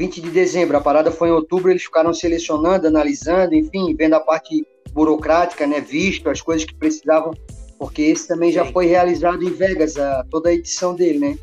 [0.00, 0.78] 20 de dezembro.
[0.78, 5.78] A parada foi em outubro, eles ficaram selecionando, analisando, enfim, vendo a parte burocrática, né?
[5.78, 7.34] Visto, as coisas que precisavam
[7.78, 11.38] porque esse também já foi realizado em Vegas, a, toda a edição dele, né?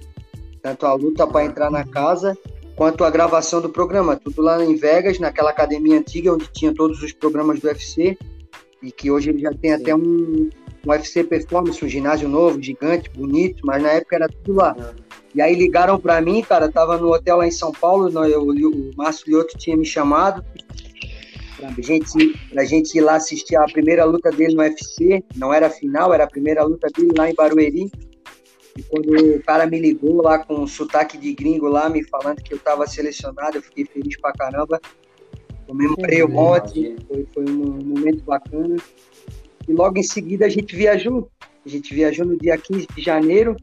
[0.62, 2.36] Tanto a luta para entrar na casa,
[2.76, 7.02] quanto a gravação do programa, tudo lá em Vegas, naquela academia antiga onde tinha todos
[7.02, 8.18] os programas do UFC,
[8.84, 9.82] e que hoje ele já tem Sim.
[9.82, 10.50] até um,
[10.86, 14.76] um UFC Performance, um ginásio novo, gigante, bonito, mas na época era tudo lá.
[15.38, 18.92] E aí ligaram para mim, cara, tava no hotel lá em São Paulo, eu, o
[18.98, 20.44] Márcio Lioto tinha me chamado,
[21.56, 25.24] pra gente, pra gente ir lá assistir a primeira luta dele no UFC.
[25.36, 27.92] Não era a final, era a primeira luta dele lá em Barueri.
[28.76, 32.42] E quando o cara me ligou lá com um sotaque de gringo lá, me falando
[32.42, 34.82] que eu estava selecionado, eu fiquei feliz pra caramba.
[35.68, 38.76] Comemorei um monte, foi, foi um momento bacana.
[39.68, 41.30] E logo em seguida a gente viajou.
[41.64, 43.56] A gente viajou no dia 15 de janeiro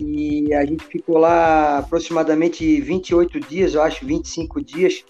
[0.00, 5.04] e a gente ficou lá aproximadamente 28 dias, eu acho, 25 dias,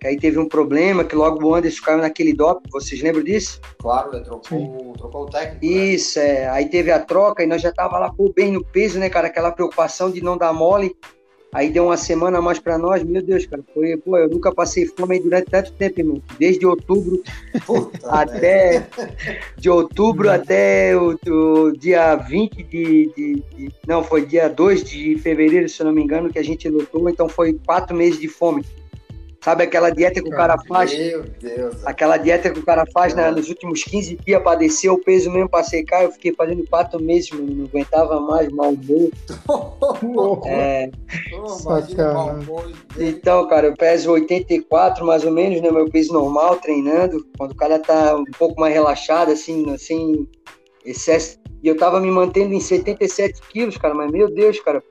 [0.00, 3.60] que aí teve um problema, que logo o Anderson caiu naquele DOP, vocês lembram disso?
[3.78, 5.64] Claro, ele trocou, trocou o técnico.
[5.64, 5.72] Né?
[5.72, 6.42] Isso, né?
[6.42, 6.48] é.
[6.48, 9.26] Aí teve a troca e nós já tava lá, pô, bem no peso, né, cara?
[9.26, 10.94] Aquela preocupação de não dar mole.
[11.56, 14.54] Aí deu uma semana a mais para nós, meu Deus, cara, foi, pô, eu nunca
[14.54, 16.22] passei fome durante tanto tempo, irmão.
[16.38, 17.22] Desde outubro
[17.64, 18.86] Puta até né?
[19.56, 25.16] de outubro até o, o, dia 20 de, de, de, Não, foi dia 2 de
[25.16, 28.28] fevereiro, se eu não me engano, que a gente lutou, então foi quatro meses de
[28.28, 28.62] fome.
[29.46, 30.92] Sabe aquela dieta que o cara faz?
[30.98, 31.86] Meu Deus.
[31.86, 35.30] Aquela dieta que o cara faz né, nos últimos 15 dias para descer o peso
[35.30, 36.02] mesmo para secar.
[36.02, 39.08] Eu fiquei fazendo quatro meses, mano, não aguentava mais, mal humor.
[40.46, 40.90] é.
[42.98, 45.70] então, cara, eu peso 84 mais ou menos, né?
[45.70, 47.24] Meu peso normal, treinando.
[47.38, 50.28] Quando o cara tá um pouco mais relaxado, assim, sem
[50.84, 51.38] excesso.
[51.62, 54.82] E eu tava me mantendo em 77 quilos, cara, mas meu Deus, cara,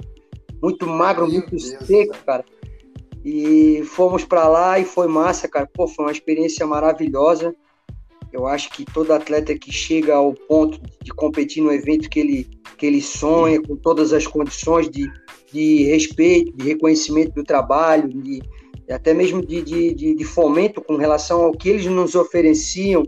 [0.62, 2.24] muito magro, meu muito Deus seco, Deus.
[2.26, 2.46] cara.
[3.26, 5.68] E fomos para lá e foi massa, cara.
[5.74, 7.56] Pô, foi uma experiência maravilhosa.
[8.32, 12.48] Eu acho que todo atleta que chega ao ponto de competir no evento que ele,
[12.78, 15.10] que ele sonha, com todas as condições de,
[15.52, 18.44] de respeito, de reconhecimento do trabalho, de,
[18.92, 23.04] até mesmo de, de, de, fomento com relação ao que eles nos ofereciam,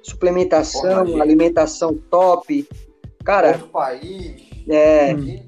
[0.00, 2.68] suplementação, alimentação top.
[3.24, 3.52] Cara.
[3.52, 4.42] Outro país.
[4.68, 5.12] É.
[5.12, 5.45] Hum.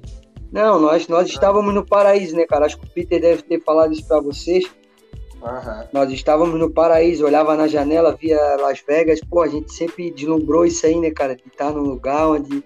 [0.51, 2.65] Não, nós, nós estávamos no paraíso, né, cara?
[2.65, 4.65] Acho que o Peter deve ter falado isso para vocês.
[5.41, 5.87] Uhum.
[5.93, 9.21] Nós estávamos no paraíso, olhava na janela, via Las Vegas.
[9.21, 11.35] Pô, a gente sempre deslumbrou isso aí, né, cara?
[11.35, 12.63] De estar num lugar onde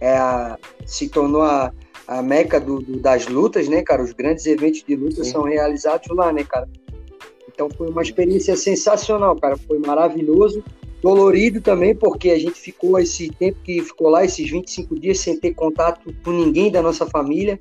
[0.00, 1.72] é, a, se tornou a,
[2.06, 4.02] a meca do, do, das lutas, né, cara?
[4.02, 5.30] Os grandes eventos de luta Sim.
[5.30, 6.68] são realizados lá, né, cara?
[7.48, 9.56] Então foi uma experiência sensacional, cara.
[9.56, 10.62] Foi maravilhoso.
[11.02, 15.38] Dolorido também, porque a gente ficou esse tempo que ficou lá, esses 25 dias, sem
[15.38, 17.58] ter contato com ninguém da nossa família.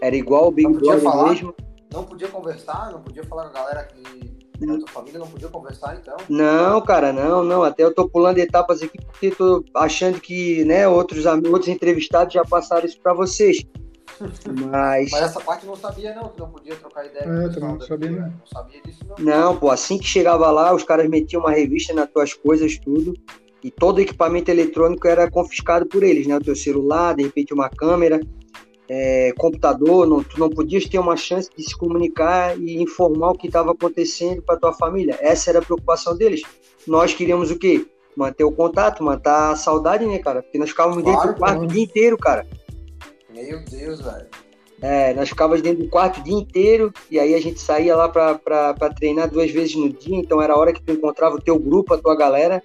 [0.00, 1.54] Era igual o Big Brother mesmo.
[1.92, 5.48] Não podia conversar, não podia falar com a galera que da tua família, não podia
[5.48, 6.16] conversar então?
[6.28, 7.62] Não, cara, não, não.
[7.62, 12.44] Até eu tô pulando etapas aqui porque tô achando que, né, outros, outros entrevistados já
[12.44, 13.64] passaram isso para vocês.
[14.70, 15.10] Mas...
[15.10, 17.24] Mas essa parte eu não sabia, não, que não podia trocar ideia.
[17.24, 18.20] É, eu também não sabia, não.
[18.20, 19.16] não sabia disso, não.
[19.24, 23.14] Não, pô, assim que chegava lá, os caras metiam uma revista nas tuas coisas, tudo.
[23.62, 26.36] E todo equipamento eletrônico era confiscado por eles, né?
[26.36, 28.20] O teu celular, de repente uma câmera
[28.88, 33.34] é, computador, não, tu não podias ter uma chance de se comunicar e informar o
[33.34, 35.18] que estava acontecendo para tua família.
[35.20, 36.42] Essa era a preocupação deles.
[36.86, 37.86] Nós queríamos o quê?
[38.16, 40.42] Manter o contato, manter a saudade, né, cara?
[40.42, 42.46] Porque nós ficávamos claro, dentro do quarto o dia inteiro, cara.
[43.42, 44.26] Meu Deus, velho.
[44.80, 48.08] É, nós ficávamos dentro do quarto o dia inteiro e aí a gente saía lá
[48.08, 51.58] para treinar duas vezes no dia, então era a hora que tu encontrava o teu
[51.58, 52.62] grupo, a tua galera,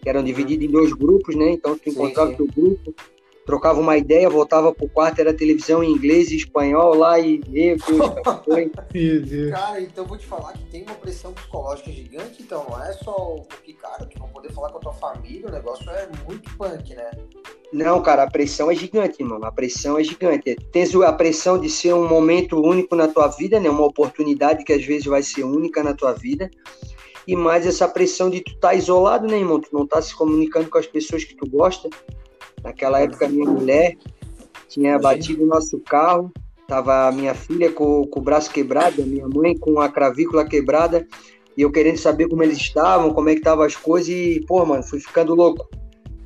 [0.00, 1.52] que eram divididos em dois grupos, né?
[1.52, 2.94] Então tu encontrava o teu grupo,
[3.44, 7.40] trocava uma ideia, voltava pro quarto, era televisão em inglês e espanhol lá e
[8.92, 12.82] meu Deus, cara, então vou te falar que tem uma pressão psicológica gigante, então não
[12.82, 16.08] é só porque, cara, tu não poder falar com a tua família, o negócio é
[16.26, 17.10] muito punk, né?
[17.72, 19.46] Não, cara, a pressão é gigante, mano.
[19.46, 20.54] A pressão é gigante.
[20.70, 23.70] Tens a pressão de ser um momento único na tua vida, né?
[23.70, 26.50] Uma oportunidade que às vezes vai ser única na tua vida.
[27.26, 29.58] E mais essa pressão de tu estar tá isolado, né, irmão?
[29.58, 31.88] Tu não tá se comunicando com as pessoas que tu gosta.
[32.62, 33.96] Naquela época, minha mulher
[34.68, 36.32] tinha batido o nosso carro,
[36.66, 40.46] tava a minha filha com, com o braço quebrado, a minha mãe com a cravícula
[40.46, 41.06] quebrada,
[41.56, 44.64] e eu querendo saber como eles estavam, como é que estavam as coisas, e, pô,
[44.64, 45.68] mano, fui ficando louco.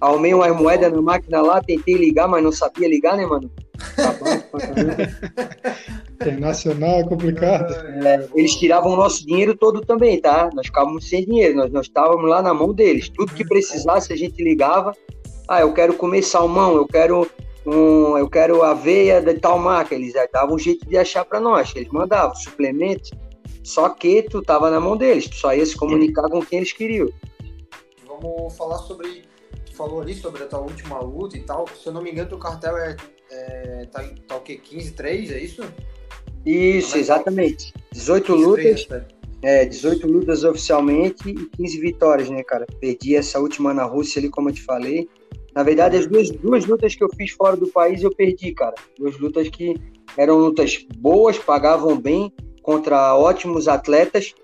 [0.01, 3.51] Arrumei umas moedas na máquina lá, tentei ligar, mas não sabia ligar, né, mano?
[6.15, 7.75] Internacional é complicado.
[8.05, 10.49] É, eles tiravam o nosso dinheiro todo também, tá?
[10.55, 13.09] Nós ficávamos sem dinheiro, nós, nós estávamos lá na mão deles.
[13.09, 14.93] Tudo que precisasse a gente ligava
[15.49, 17.29] ah, eu quero comer salmão, eu quero
[17.67, 19.95] um, eu quero aveia de tal marca.
[19.95, 23.11] Eles davam um jeito de achar para nós, eles mandavam suplementos.
[23.63, 26.73] Só que tu tava na mão deles, tu só ia se comunicar com quem eles
[26.73, 27.09] queriam.
[28.07, 29.25] Vamos falar sobre.
[29.67, 31.67] Tu falou ali sobre a tua última luta e tal.
[31.69, 32.97] Se eu não me engano, o cartel é,
[33.31, 34.61] é tá, tá o quê?
[34.65, 35.63] 15-3, é isso?
[36.45, 37.75] Isso, exatamente.
[37.93, 38.89] 18 lutas.
[39.43, 42.67] É, 18 lutas oficialmente e 15 vitórias, né, cara?
[42.81, 45.09] Perdi essa última na Rússia ali, como eu te falei.
[45.57, 48.75] Na verdade, as duas, duas lutas que eu fiz fora do país eu perdi, cara.
[48.99, 49.75] Duas lutas que
[50.15, 54.35] eram lutas boas, pagavam bem, contra ótimos atletas.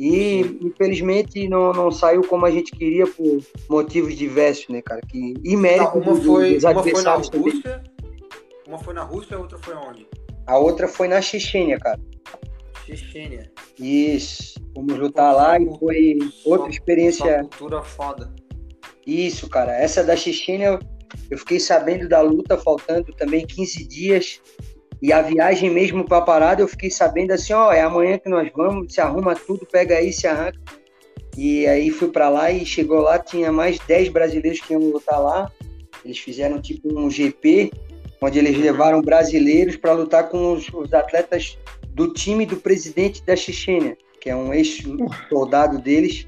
[0.00, 5.02] E infelizmente não, não saiu como a gente queria por motivos diversos, né, cara?
[5.02, 7.82] Que, e mérito uma foi, dos adversários uma foi na Rússia,
[8.66, 10.08] Uma foi na Rússia, a outra foi onde?
[10.46, 12.00] A outra foi na Chechênia, cara.
[12.86, 13.52] Chechênia.
[13.78, 14.54] Isso.
[14.74, 17.40] Fomos lutar lá e foi outra experiência.
[17.40, 18.43] Uma cultura foda.
[19.06, 19.72] Isso, cara.
[19.72, 20.78] Essa da Chechênia,
[21.30, 24.40] eu fiquei sabendo da luta, faltando também 15 dias.
[25.02, 28.28] E a viagem mesmo para a parada, eu fiquei sabendo assim, ó, é amanhã que
[28.28, 30.58] nós vamos, se arruma tudo, pega aí, se arranca.
[31.36, 35.20] E aí fui para lá e chegou lá, tinha mais 10 brasileiros que iam lutar
[35.20, 35.50] lá.
[36.04, 37.72] Eles fizeram tipo um GP,
[38.20, 43.34] onde eles levaram brasileiros para lutar com os, os, atletas do time do presidente da
[43.34, 46.26] Chechênia, que é um ex-soldado deles.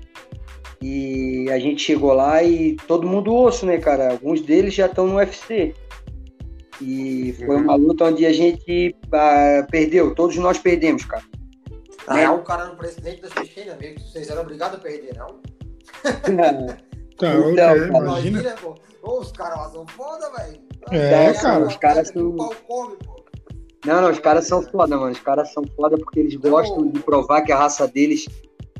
[0.82, 4.10] E a gente chegou lá e todo mundo osso, né, cara?
[4.12, 5.74] Alguns deles já estão no UFC.
[6.80, 11.24] E foi uma luta onde a gente ah, perdeu, todos nós perdemos, cara.
[12.06, 12.20] Na né?
[12.20, 15.40] real, o cara no presidente da Chechênia, meio que vocês eram obrigados a perder, não?
[17.16, 18.28] Tá, então, okay, imagina.
[18.28, 18.74] imagina pô.
[19.18, 20.60] os caras lá são foda, velho.
[20.90, 21.66] É, cara.
[21.66, 22.36] Os caras são.
[23.86, 25.12] Não, não, os caras são foda, mano.
[25.12, 28.26] Os caras são foda porque eles gostam de provar que a raça deles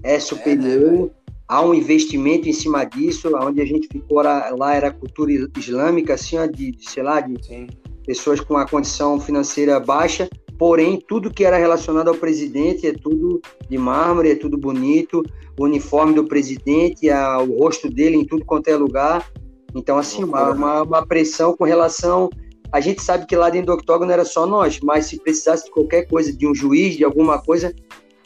[0.02, 0.84] é superior.
[0.84, 1.10] É, né,
[1.48, 6.36] há um investimento em cima disso, onde a gente ficou lá, era cultura islâmica, assim,
[6.50, 7.66] de, sei lá, de Sim.
[8.04, 10.28] pessoas com a condição financeira baixa,
[10.58, 15.22] porém, tudo que era relacionado ao presidente é tudo de mármore, é tudo bonito,
[15.58, 19.30] o uniforme do presidente, a, o rosto dele em tudo quanto é lugar.
[19.74, 22.30] Então, assim, uma, uma, uma pressão com relação.
[22.72, 25.70] A gente sabe que lá dentro do octógono era só nós, mas se precisasse de
[25.70, 27.72] qualquer coisa, de um juiz, de alguma coisa,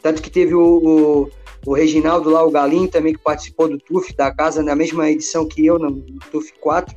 [0.01, 1.29] tanto que teve o, o,
[1.65, 5.47] o Reginaldo lá, o Galinho também, que participou do TUF, da casa, na mesma edição
[5.47, 6.95] que eu, no, TUF 4,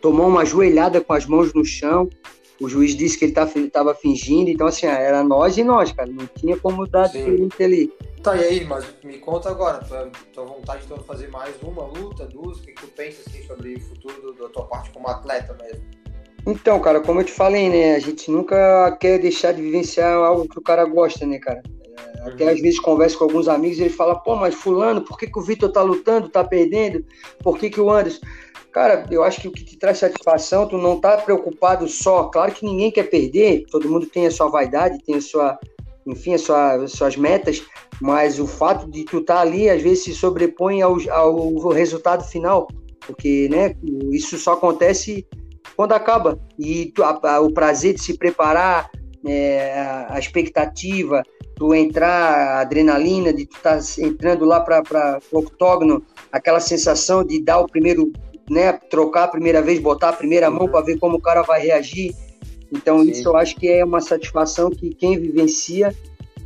[0.00, 2.08] tomou uma joelhada com as mãos no chão,
[2.60, 6.26] o juiz disse que ele estava fingindo, então assim, era nós e nós, cara, não
[6.26, 7.92] tinha como dar diferente ali.
[8.22, 12.26] Tá, e aí, mas me conta agora, tua, tua vontade de fazer mais uma luta,
[12.26, 15.56] duas, o que, que tu pensa assim, sobre o futuro da tua parte como atleta
[15.62, 15.82] mesmo?
[16.46, 20.46] Então, cara, como eu te falei, né, a gente nunca quer deixar de vivenciar algo
[20.46, 21.62] que o cara gosta, né, cara?
[22.22, 25.26] Até às vezes converso com alguns amigos e ele fala, pô, mas fulano, por que,
[25.26, 27.04] que o Vitor tá lutando, tá perdendo?
[27.42, 28.20] Por que, que o Anderson...
[28.72, 32.24] Cara, eu acho que o que te traz satisfação, tu não tá preocupado só.
[32.24, 35.58] Claro que ninguém quer perder, todo mundo tem a sua vaidade, tem a sua,
[36.06, 37.64] enfim, as suas, as suas metas,
[38.00, 42.68] mas o fato de tu tá ali às vezes se sobrepõe ao, ao resultado final,
[43.04, 43.74] porque, né,
[44.12, 45.26] isso só acontece
[45.76, 46.38] quando acaba.
[46.56, 48.88] E tu, a, a, o prazer de se preparar,
[49.26, 51.22] é, a, expectativa,
[51.56, 56.02] tu entrar, a adrenalina de tu estar tá entrando lá para o octógono,
[56.32, 58.12] aquela sensação de dar o primeiro
[58.50, 61.62] né, trocar a primeira vez, botar a primeira mão para ver como o cara vai
[61.62, 62.12] reagir.
[62.72, 63.10] Então, Sim.
[63.10, 65.94] isso eu acho que é uma satisfação que quem vivencia,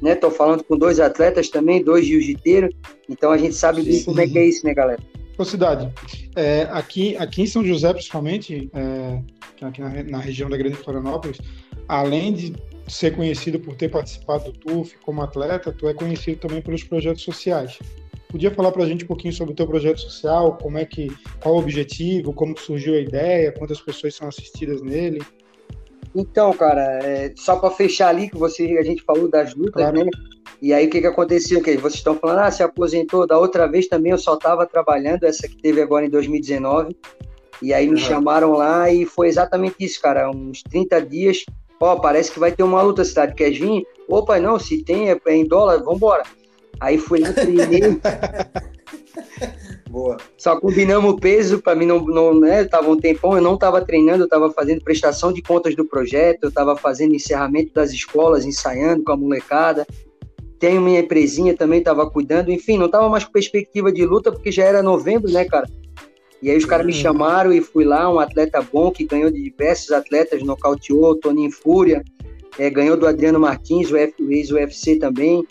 [0.02, 0.14] né?
[0.14, 2.74] Tô falando com dois atletas também, dois jiu-jiteiros,
[3.08, 5.00] então a gente sabe bem como é que é isso, né, galera?
[5.37, 5.92] Ô, Cidade,
[6.37, 9.20] é, aqui, aqui em São José, principalmente, é,
[9.62, 11.38] aqui na, na, região da Grande Florianópolis,
[11.88, 12.54] além de
[12.86, 17.22] ser conhecido por ter participado do TUF como atleta, tu é conhecido também pelos projetos
[17.22, 17.78] sociais.
[18.28, 21.08] Podia falar para a gente um pouquinho sobre o teu projeto social, como é que,
[21.40, 25.22] qual o objetivo, como surgiu a ideia, quantas pessoas são assistidas nele?
[26.14, 30.04] Então, cara, é, só para fechar ali que você a gente falou das lutas, claro.
[30.04, 30.10] né?
[30.62, 31.60] E aí o que que aconteceu?
[31.62, 33.26] Que vocês estão falando, ah, se aposentou.
[33.26, 36.96] Da outra vez também eu só estava trabalhando, essa que teve agora em 2019.
[37.60, 37.98] E aí me uhum.
[37.98, 40.30] chamaram lá e foi exatamente isso, cara.
[40.30, 41.44] Uns 30 dias.
[41.84, 43.34] Ó, parece que vai ter uma luta, cidade.
[43.34, 43.86] Quer vir?
[44.08, 46.22] Opa, não, se tem, é em dólar, vambora.
[46.80, 48.00] Aí fui lá, treinei.
[49.90, 50.16] Boa.
[50.38, 53.84] Só combinamos o peso, para mim não, não né, tava um tempão, eu não estava
[53.84, 58.46] treinando, eu estava fazendo prestação de contas do projeto, eu estava fazendo encerramento das escolas,
[58.46, 59.86] ensaiando com a molecada.
[60.58, 64.50] Tenho minha empresinha também, estava cuidando, enfim, não estava mais com perspectiva de luta, porque
[64.50, 65.68] já era novembro, né, cara?
[66.44, 66.98] E aí os caras me uhum.
[66.98, 72.04] chamaram e fui lá, um atleta bom que ganhou de diversos atletas, nocauteou, Toninho Fúria,
[72.59, 75.42] é, ganhou do Adriano Martins, o ex-UFC também,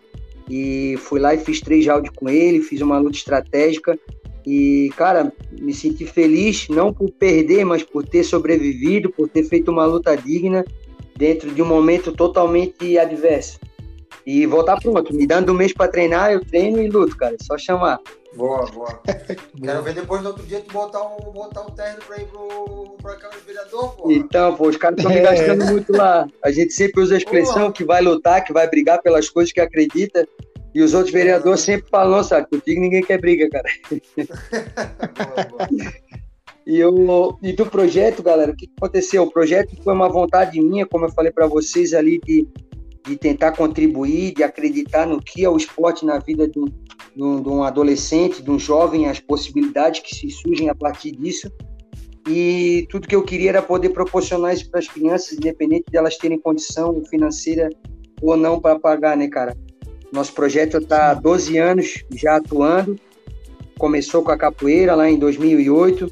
[0.48, 3.98] e fui lá e fiz três rounds com ele, fiz uma luta estratégica.
[4.46, 9.72] E, cara, me senti feliz, não por perder, mas por ter sobrevivido, por ter feito
[9.72, 10.64] uma luta digna
[11.18, 13.60] dentro de um momento totalmente adverso.
[14.28, 17.44] E voltar pronto, me dando um mês para treinar, eu treino e luto, cara, é
[17.44, 18.00] só chamar.
[18.36, 19.02] Boa, boa.
[19.62, 22.96] Quero ver depois no outro dia tu botar um, botar um terno pra ir pro,
[23.02, 24.12] pra Câmara de Vereador, pô.
[24.12, 25.72] Então, pô, os caras estão me gastando é.
[25.72, 26.28] muito lá.
[26.44, 29.62] A gente sempre usa a expressão que vai lutar, que vai brigar pelas coisas que
[29.62, 30.28] acredita.
[30.74, 33.70] E os outros vereadores sempre falam, sabe, contigo ninguém quer briga, cara.
[33.90, 35.68] boa, boa.
[36.66, 39.24] E, eu, e do projeto, galera, o que aconteceu?
[39.24, 42.48] O projeto foi uma vontade minha, como eu falei para vocês ali, de,
[43.06, 46.66] de tentar contribuir, de acreditar no que é o esporte na vida de um,
[47.16, 51.52] de um adolescente, de um jovem, as possibilidades que se surgem a partir disso.
[52.28, 56.18] E tudo que eu queria era poder proporcionar isso para as crianças, independente de elas
[56.18, 57.70] terem condição financeira
[58.22, 59.56] ou não para pagar, né, cara?
[60.12, 62.96] Nosso projeto está há 12 anos já atuando.
[63.78, 66.08] Começou com a capoeira lá em 2008.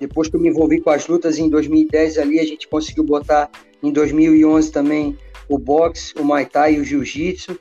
[0.00, 3.50] Depois que eu me envolvi com as lutas em 2010 ali, a gente conseguiu botar
[3.82, 5.16] em 2011 também
[5.48, 7.58] o boxe, o muay thai e o jiu-jitsu.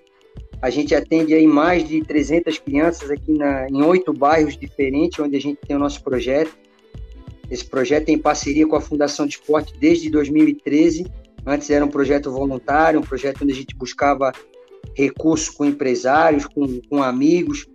[0.61, 5.35] A gente atende aí mais de 300 crianças aqui na, em oito bairros diferentes, onde
[5.35, 6.55] a gente tem o nosso projeto.
[7.49, 11.07] Esse projeto tem parceria com a Fundação de Esporte desde 2013.
[11.45, 14.31] Antes era um projeto voluntário, um projeto onde a gente buscava
[14.95, 17.65] recursos com empresários, com, com amigos.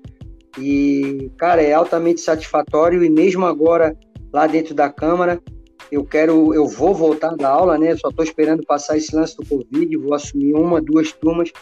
[0.59, 3.03] E, cara, é altamente satisfatório.
[3.03, 3.99] E mesmo agora,
[4.33, 5.43] lá dentro da Câmara,
[5.91, 7.97] eu quero, eu vou voltar da aula, né?
[7.97, 11.53] Só estou esperando passar esse lance do Covid, vou assumir uma, duas turmas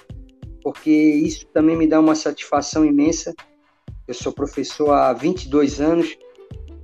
[0.65, 3.35] porque isso também me dá uma satisfação imensa.
[4.09, 6.17] Eu sou professor há 22 anos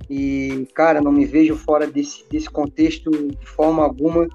[0.07, 4.29] e, cara, não me vejo fora desse, desse contexto de forma alguma,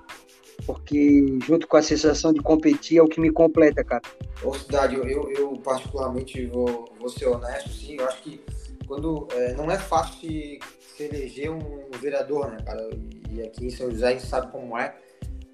[0.66, 4.02] porque junto com a sensação de competir é o que me completa, cara.
[4.42, 8.40] Ô, Cidade, eu, eu, particularmente vou, vou ser honesto, sim, eu acho que
[8.88, 10.58] quando é, não é fácil se,
[10.98, 12.88] eleger um vereador, né, cara?
[13.30, 14.96] E aqui em São José a gente sabe como é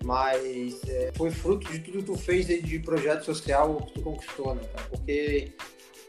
[0.04, 4.54] mas é, foi fruto de tudo que tu fez de projeto social que tu conquistou,
[4.54, 4.88] né, cara?
[4.88, 5.52] Porque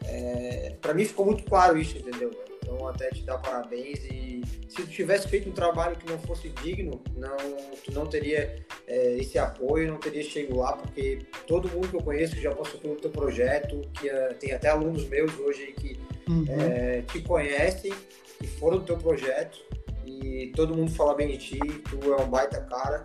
[0.04, 2.30] é, para mim ficou muito claro isso, entendeu?
[2.62, 6.48] Então até te dar parabéns e se tu tivesse feito um trabalho que não fosse
[6.48, 7.36] digno, não,
[7.84, 12.02] tu não teria é, esse apoio, não teria chegado lá, porque todo mundo que eu
[12.02, 16.44] conheço já passou pelo teu projeto, que uh, tem até alunos meus hoje que uhum.
[16.48, 17.92] é, te conhecem,
[18.40, 19.58] que foram do teu projeto
[20.04, 23.02] e todo mundo fala bem de ti, tu é um baita cara.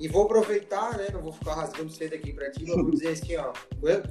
[0.00, 1.08] E vou aproveitar, né?
[1.12, 3.52] Não vou ficar rasgando cedo aqui para ti, mas vou dizer assim, ó,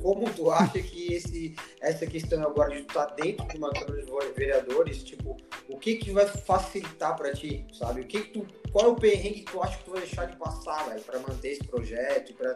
[0.01, 4.33] como tu acha que esse, essa questão agora de estar dentro de uma Câmara de
[4.35, 5.37] Vereadores, tipo,
[5.69, 8.01] o que que vai facilitar para ti, sabe?
[8.01, 10.25] O que, que tu, qual é o perrengue que tu acha que tu vai deixar
[10.25, 12.55] de passar, velho, para manter esse projeto, para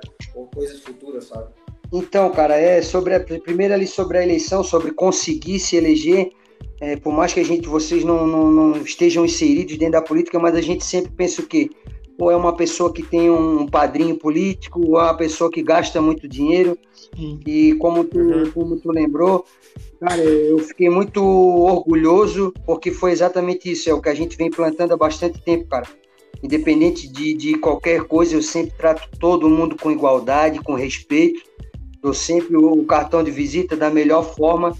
[0.54, 1.54] coisas futuras, sabe?
[1.94, 6.32] Então, cara, é sobre a primeira ali sobre a eleição, sobre conseguir se eleger.
[6.80, 10.40] É, por mais que a gente, vocês não, não, não, estejam inseridos dentro da política,
[10.40, 11.70] mas a gente sempre pensa o quê?
[12.20, 16.02] Ou é uma pessoa que tem um padrinho político, ou é uma pessoa que gasta
[16.02, 16.78] muito dinheiro.
[17.16, 17.40] Sim.
[17.46, 18.52] E como tu, uhum.
[18.52, 19.46] como tu lembrou,
[20.00, 24.50] cara, eu fiquei muito orgulhoso, porque foi exatamente isso, é o que a gente vem
[24.50, 25.88] plantando há bastante tempo, cara.
[26.44, 31.52] Independente de, de qualquer coisa, eu sempre trato todo mundo com igualdade, com respeito
[32.02, 34.76] dou sempre o cartão de visita da melhor forma,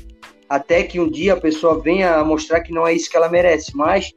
[0.50, 3.76] até que um dia a pessoa venha mostrar que não é isso que ela merece.
[3.76, 4.12] Mas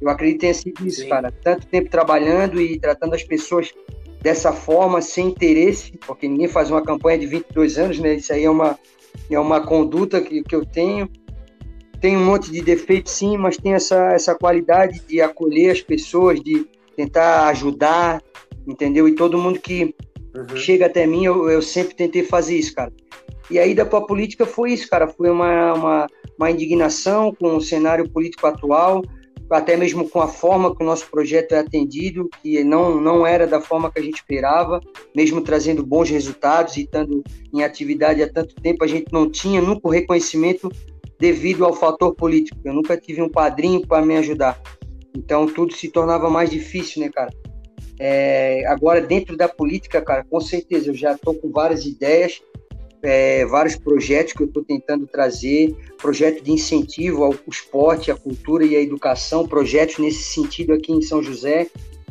[0.00, 1.08] eu acredito que tenha sido isso, Sim.
[1.08, 1.32] cara.
[1.32, 3.72] Tanto tempo trabalhando e tratando as pessoas
[4.20, 8.14] dessa forma, sem interesse, porque ninguém faz uma campanha de 22 anos, né?
[8.14, 8.78] Isso aí é uma,
[9.30, 11.08] é uma conduta que, que eu tenho.
[12.00, 16.40] Tem um monte de defeitos, sim, mas tem essa, essa qualidade de acolher as pessoas,
[16.40, 16.66] de
[16.96, 18.22] tentar ajudar,
[18.66, 19.08] entendeu?
[19.08, 19.94] E todo mundo que
[20.34, 20.56] uhum.
[20.56, 22.92] chega até mim, eu, eu sempre tentei fazer isso, cara.
[23.50, 25.08] E a ida para a política foi isso, cara.
[25.08, 29.02] Foi uma, uma, uma, indignação com o cenário político atual,
[29.50, 33.46] até mesmo com a forma que o nosso projeto é atendido, que não, não era
[33.46, 34.80] da forma que a gente esperava,
[35.14, 37.22] mesmo trazendo bons resultados e estando
[37.52, 40.70] em atividade há tanto tempo, a gente não tinha nunca o reconhecimento
[41.18, 42.60] devido ao fator político.
[42.64, 44.60] Eu nunca tive um padrinho para me ajudar.
[45.16, 47.30] Então tudo se tornava mais difícil, né, cara?
[48.00, 52.40] É, agora, dentro da política, cara, com certeza, eu já estou com várias ideias,
[53.02, 58.64] é, vários projetos que eu estou tentando trazer, projeto de incentivo ao esporte, à cultura
[58.64, 61.68] e à educação, projetos nesse sentido aqui em São José,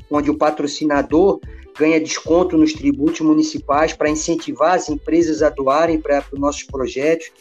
[0.09, 1.39] onde o patrocinador
[1.77, 7.31] ganha desconto nos tributos municipais para incentivar as empresas a doarem para os nossos projetos,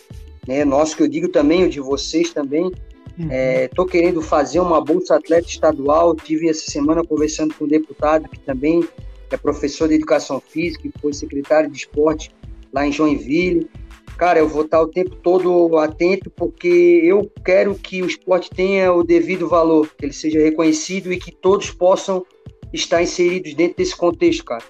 [0.46, 0.64] né?
[0.64, 2.70] Nosso que eu digo também, o de vocês também,
[3.18, 3.88] Estou uhum.
[3.88, 6.14] é, querendo fazer uma bolsa atleta estadual.
[6.14, 8.86] Tive essa semana conversando com um deputado que também
[9.30, 12.30] é professor de educação física, que foi secretário de esporte
[12.72, 13.68] lá em Joinville.
[14.16, 18.92] Cara, eu vou estar o tempo todo atento porque eu quero que o esporte tenha
[18.92, 22.24] o devido valor, que ele seja reconhecido e que todos possam
[22.72, 24.64] estar inseridos dentro desse contexto, cara.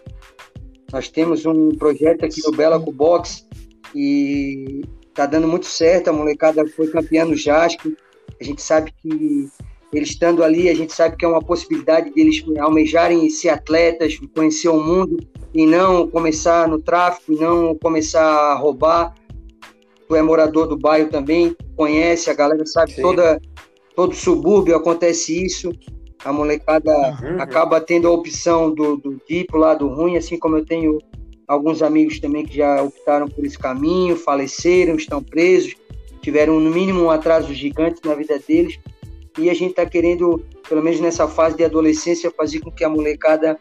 [0.93, 3.47] Nós temos um projeto aqui no Bela Box
[3.95, 4.83] e
[5.15, 6.09] tá dando muito certo.
[6.09, 7.97] A molecada foi campeã no JASC.
[8.41, 9.49] A gente sabe que
[9.93, 14.69] eles estando ali, a gente sabe que é uma possibilidade deles almejarem ser atletas, conhecer
[14.69, 15.17] o mundo
[15.55, 19.15] e não começar no tráfico, e não começar a roubar.
[20.09, 23.41] Tu é morador do bairro também, conhece, a galera sabe, toda,
[23.95, 25.73] todo subúrbio acontece isso.
[26.25, 27.41] A molecada uhum.
[27.41, 30.99] acaba tendo a opção do, do tipo lá do ruim, assim como eu tenho
[31.47, 35.77] alguns amigos também que já optaram por esse caminho, faleceram, estão presos
[36.27, 38.81] tiveram no mínimo um atraso gigante na vida deles
[39.39, 42.89] e a gente está querendo, pelo menos nessa fase de adolescência, fazer com que a
[42.89, 43.59] molecada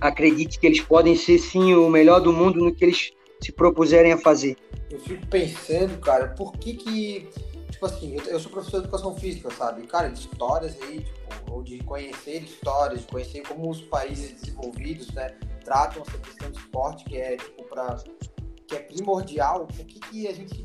[0.00, 4.12] acredite que eles podem ser sim o melhor do mundo no que eles se propuserem
[4.12, 4.56] a fazer.
[4.90, 7.28] Eu fico pensando, cara, por que que
[7.70, 9.86] tipo assim, eu, sou professor de educação física, sabe?
[9.86, 15.12] Cara, de histórias aí, tipo, ou de conhecer histórias, de conhecer como os países desenvolvidos,
[15.12, 17.96] né, tratam essa questão de esporte que é tipo para
[18.66, 19.66] que é primordial.
[19.66, 20.64] Por que que a gente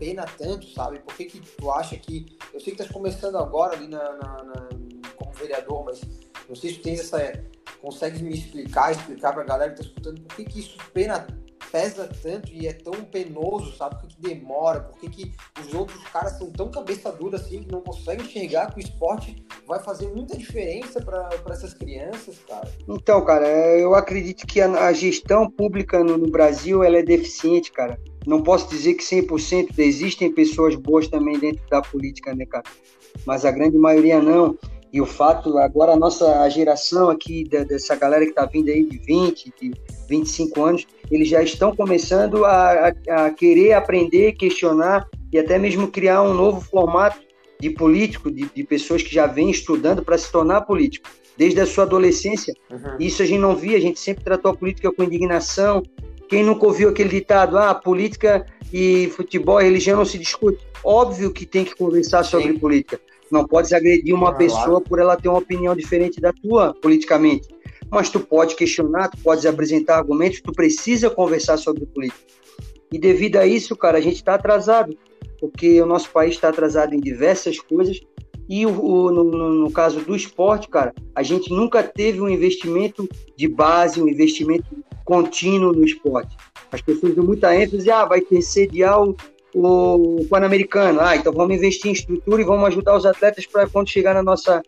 [0.00, 0.98] pena tanto, sabe?
[1.00, 2.26] Por que, que tu acha que.
[2.54, 4.68] Eu sei que estás começando agora ali na, na, na,
[5.14, 6.00] como vereador, mas
[6.48, 7.44] não sei se tu tens essa.
[7.80, 11.26] Consegue me explicar, explicar pra galera que tá escutando por que, que isso pena,
[11.72, 13.98] pesa tanto e é tão penoso, sabe?
[13.98, 14.80] Por que, que demora?
[14.80, 18.70] Por que, que os outros caras são tão cabeça dura assim que não conseguem enxergar
[18.70, 22.70] que o esporte vai fazer muita diferença para essas crianças, cara?
[22.86, 27.72] Então, cara, eu acredito que a, a gestão pública no, no Brasil ela é deficiente,
[27.72, 32.64] cara não posso dizer que 100% existem pessoas boas também dentro da política, né, cara?
[33.26, 34.56] Mas a grande maioria não.
[34.92, 38.98] E o fato, agora a nossa geração aqui, dessa galera que está vindo aí de
[38.98, 39.72] 20, de
[40.08, 45.88] 25 anos, eles já estão começando a, a, a querer aprender, questionar e até mesmo
[45.88, 47.20] criar um novo formato
[47.60, 51.08] de político, de, de pessoas que já vêm estudando para se tornar político.
[51.36, 52.54] desde a sua adolescência.
[52.70, 52.96] Uhum.
[52.98, 55.82] Isso a gente não via, a gente sempre tratou a política com indignação.
[56.30, 60.64] Quem nunca ouviu aquele ditado, ah, política e futebol e religião não se discute?
[60.84, 62.58] Óbvio que tem que conversar sobre Sim.
[62.60, 63.00] política.
[63.32, 64.80] Não podes agredir uma ah, pessoa claro.
[64.82, 67.48] por ela ter uma opinião diferente da tua politicamente.
[67.90, 72.22] Mas tu pode questionar, tu pode apresentar argumentos, tu precisa conversar sobre política.
[72.92, 74.96] E devido a isso, cara, a gente está atrasado,
[75.40, 78.00] porque o nosso país está atrasado em diversas coisas.
[78.50, 83.08] E o, o no, no, caso do esporte, cara, a gente nunca teve um investimento
[83.36, 84.66] de base, um investimento
[85.04, 86.36] contínuo no esporte.
[86.72, 89.16] As pessoas dão muita ênfase, ah, vai ter sediar o,
[89.54, 91.00] o Pan-Americano.
[91.00, 94.22] Ah, então vamos investir em estrutura e vamos ajudar os atletas para quando chegar na
[94.22, 94.60] nossa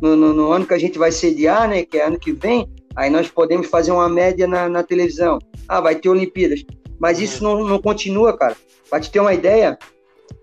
[0.00, 2.68] no, no, no, ano que a gente vai sediar, né, que é ano que vem,
[2.94, 5.40] aí nós podemos fazer uma média na, na televisão.
[5.66, 6.64] Ah, vai ter Olimpíadas.
[7.00, 8.56] Mas isso não, não continua, cara.
[8.88, 9.76] Para te ter uma ideia,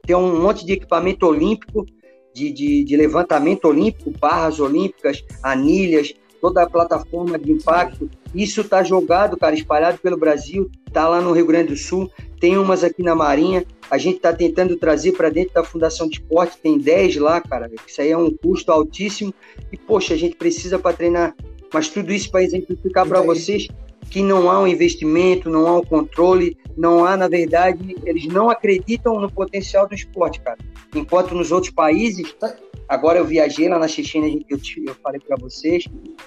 [0.05, 1.85] tem um monte de equipamento olímpico,
[2.33, 8.09] de, de, de levantamento olímpico, barras olímpicas, anilhas, toda a plataforma de impacto.
[8.33, 12.09] Isso está jogado, cara, espalhado pelo Brasil, tá lá no Rio Grande do Sul,
[12.39, 13.63] tem umas aqui na Marinha.
[13.89, 17.69] A gente está tentando trazer para dentro da Fundação de Esporte, tem 10 lá, cara.
[17.87, 19.33] Isso aí é um custo altíssimo.
[19.71, 21.35] E, poxa, a gente precisa para treinar.
[21.73, 23.67] Mas tudo isso para exemplificar para vocês
[24.11, 28.49] que não há um investimento, não há um controle, não há, na verdade, eles não
[28.49, 30.57] acreditam no potencial do esporte, cara.
[30.93, 32.53] Enquanto nos outros países, tá.
[32.89, 35.85] agora eu viajei lá na Chechênia, eu, eu falei para vocês,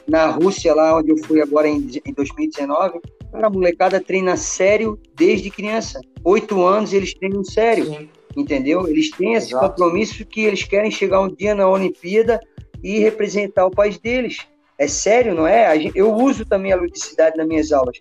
[0.09, 4.99] na Rússia, lá onde eu fui agora em, em 2019, cara, a molecada treina sério
[5.15, 6.01] desde criança.
[6.25, 8.09] Oito anos eles treinam sério, Sim.
[8.35, 8.89] entendeu?
[8.89, 9.69] Eles têm esse Exato.
[9.69, 12.41] compromisso que eles querem chegar um dia na Olimpíada
[12.83, 14.39] e representar o país deles.
[14.79, 15.73] É sério, não é?
[15.95, 17.97] Eu uso também a ludicidade nas minhas aulas,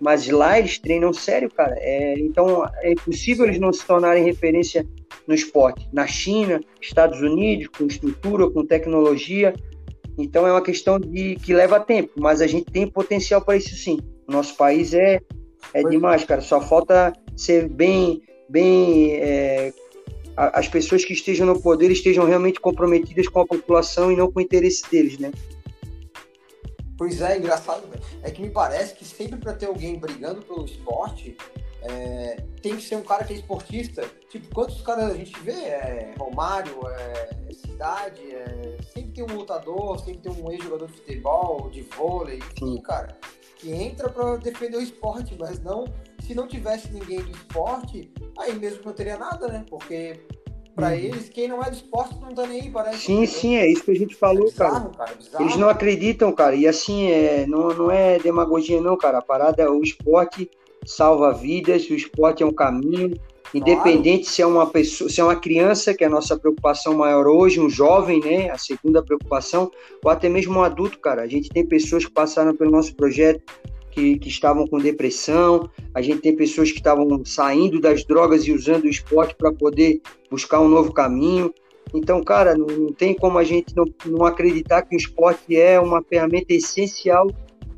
[0.00, 1.74] mas lá eles treinam sério, cara.
[1.78, 4.86] É, então é impossível eles não se tornarem referência
[5.26, 5.88] no esporte.
[5.92, 9.54] Na China, Estados Unidos, com estrutura, com tecnologia.
[10.18, 13.74] Então é uma questão de que leva tempo, mas a gente tem potencial para isso
[13.76, 13.98] sim.
[14.26, 15.20] O nosso país é,
[15.72, 16.40] é demais, cara.
[16.40, 19.72] Só falta ser bem, bem é,
[20.36, 24.40] as pessoas que estejam no poder estejam realmente comprometidas com a população e não com
[24.40, 25.30] o interesse deles, né?
[26.96, 27.88] Pois é, engraçado.
[28.22, 31.36] É que me parece que sempre para ter alguém brigando pelo esporte,
[31.82, 34.02] é, tem que ser um cara que é esportista.
[34.30, 35.52] Tipo, quantos caras a gente vê?
[35.52, 41.70] É, Romário, é, Cidade, é, sempre tem um lutador, sempre tem um ex-jogador de futebol,
[41.70, 43.16] de vôlei, enfim, cara,
[43.56, 45.84] que entra para defender o esporte, mas não.
[46.20, 49.64] Se não tivesse ninguém do esporte, aí mesmo não teria nada, né?
[49.68, 50.20] Porque
[50.76, 50.92] para uhum.
[50.92, 52.98] eles, quem não é do esporte não tá nem aí, parece.
[52.98, 55.10] Sim, sim, é isso que a gente falou, é bizarro, cara.
[55.32, 56.54] cara eles não acreditam, cara.
[56.54, 59.18] E assim, é, não, não é demagogia, não, cara.
[59.18, 60.50] A parada é o esporte
[60.84, 63.18] salva vidas, o esporte é um caminho.
[63.54, 64.34] Independente claro.
[64.34, 67.58] se é uma pessoa, se é uma criança, que é a nossa preocupação maior hoje,
[67.58, 68.50] um jovem, né?
[68.50, 69.70] A segunda preocupação,
[70.04, 71.22] ou até mesmo um adulto, cara.
[71.22, 73.40] A gente tem pessoas que passaram pelo nosso projeto
[73.96, 78.52] que, que estavam com depressão, a gente tem pessoas que estavam saindo das drogas e
[78.52, 81.52] usando o esporte para poder buscar um novo caminho.
[81.94, 85.80] Então, cara, não, não tem como a gente não, não acreditar que o esporte é
[85.80, 87.26] uma ferramenta essencial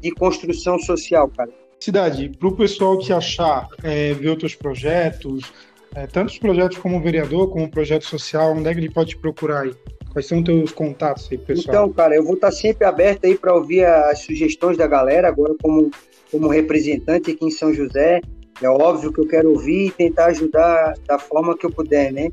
[0.00, 1.50] de construção social, cara.
[1.78, 5.52] Cidade, para o pessoal te achar, é, ver outros projetos,
[5.94, 9.60] é, tantos projetos como vereador, como projeto social, onde é que ele pode te procurar
[9.60, 9.74] aí?
[10.12, 11.68] Quais são teus contatos aí, pessoal?
[11.68, 15.54] Então, cara, eu vou estar sempre aberto aí para ouvir as sugestões da galera, agora
[15.62, 15.92] como
[16.30, 18.20] como representante aqui em São José,
[18.60, 22.30] é óbvio que eu quero ouvir e tentar ajudar da forma que eu puder, né?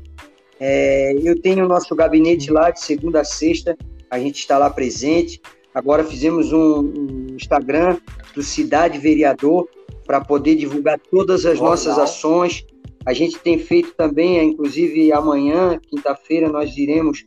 [0.58, 3.76] É, eu tenho o nosso gabinete lá de segunda a sexta,
[4.10, 5.40] a gente está lá presente.
[5.74, 7.98] Agora fizemos um, um Instagram
[8.34, 9.68] do Cidade Vereador
[10.06, 12.64] para poder divulgar todas as nossas ações.
[13.04, 17.24] A gente tem feito também, inclusive amanhã, quinta-feira, nós iremos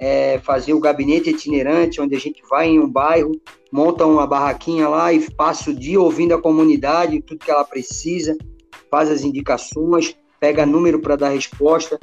[0.00, 3.32] é, fazer o gabinete itinerante, onde a gente vai em um bairro,
[3.70, 8.36] monta uma barraquinha lá e passa o dia ouvindo a comunidade, tudo que ela precisa,
[8.90, 12.00] faz as indicações, pega número para dar resposta.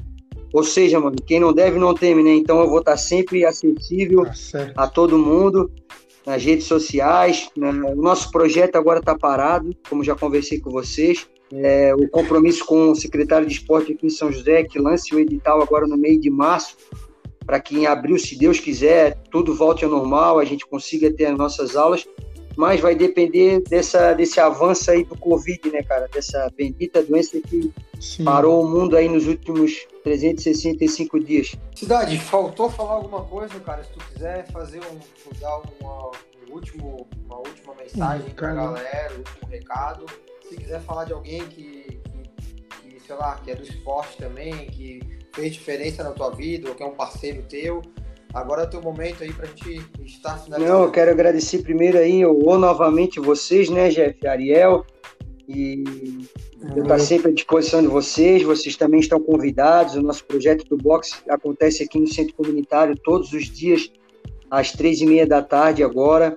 [0.54, 2.34] Ou seja, mano, quem não deve não teme, né?
[2.36, 5.70] Então eu vou estar sempre acessível tá a todo mundo
[6.26, 7.50] nas redes sociais.
[7.58, 7.70] Né?
[7.70, 11.28] O nosso projeto agora está parado, como já conversei com vocês.
[11.52, 15.20] É, o compromisso com o secretário de esporte aqui em São José, que lance o
[15.20, 16.76] edital agora no meio de março,
[17.48, 21.28] para que em abril, se Deus quiser, tudo volte ao normal, a gente consiga ter
[21.28, 22.06] as nossas aulas,
[22.58, 26.10] mas vai depender dessa, desse avanço aí do Covid, né, cara?
[26.12, 27.72] Dessa bendita doença que
[28.02, 28.26] Sim.
[28.26, 31.56] parou o mundo aí nos últimos 365 dias.
[31.74, 33.82] Cidade, faltou falar alguma coisa, cara?
[33.82, 36.12] Se tu quiser fazer um, dar uma,
[36.50, 40.06] um último, uma última mensagem para a galera, um último recado.
[40.50, 41.97] Se quiser falar de alguém que,
[43.08, 45.00] sei lá, que é do esporte também, que
[45.34, 47.82] fez diferença na tua vida, ou que é um parceiro teu,
[48.34, 50.72] Agora é o teu momento aí pra gente estar finalizando.
[50.72, 54.86] Não, eu quero agradecer primeiro aí, ou novamente vocês, né, Jeff, Ariel,
[55.48, 55.84] e
[56.76, 59.96] eu estou sempre à disposição de vocês, vocês também estão convidados.
[59.96, 63.90] O nosso projeto do boxe acontece aqui no Centro Comunitário todos os dias,
[64.52, 66.36] às três e meia da tarde agora.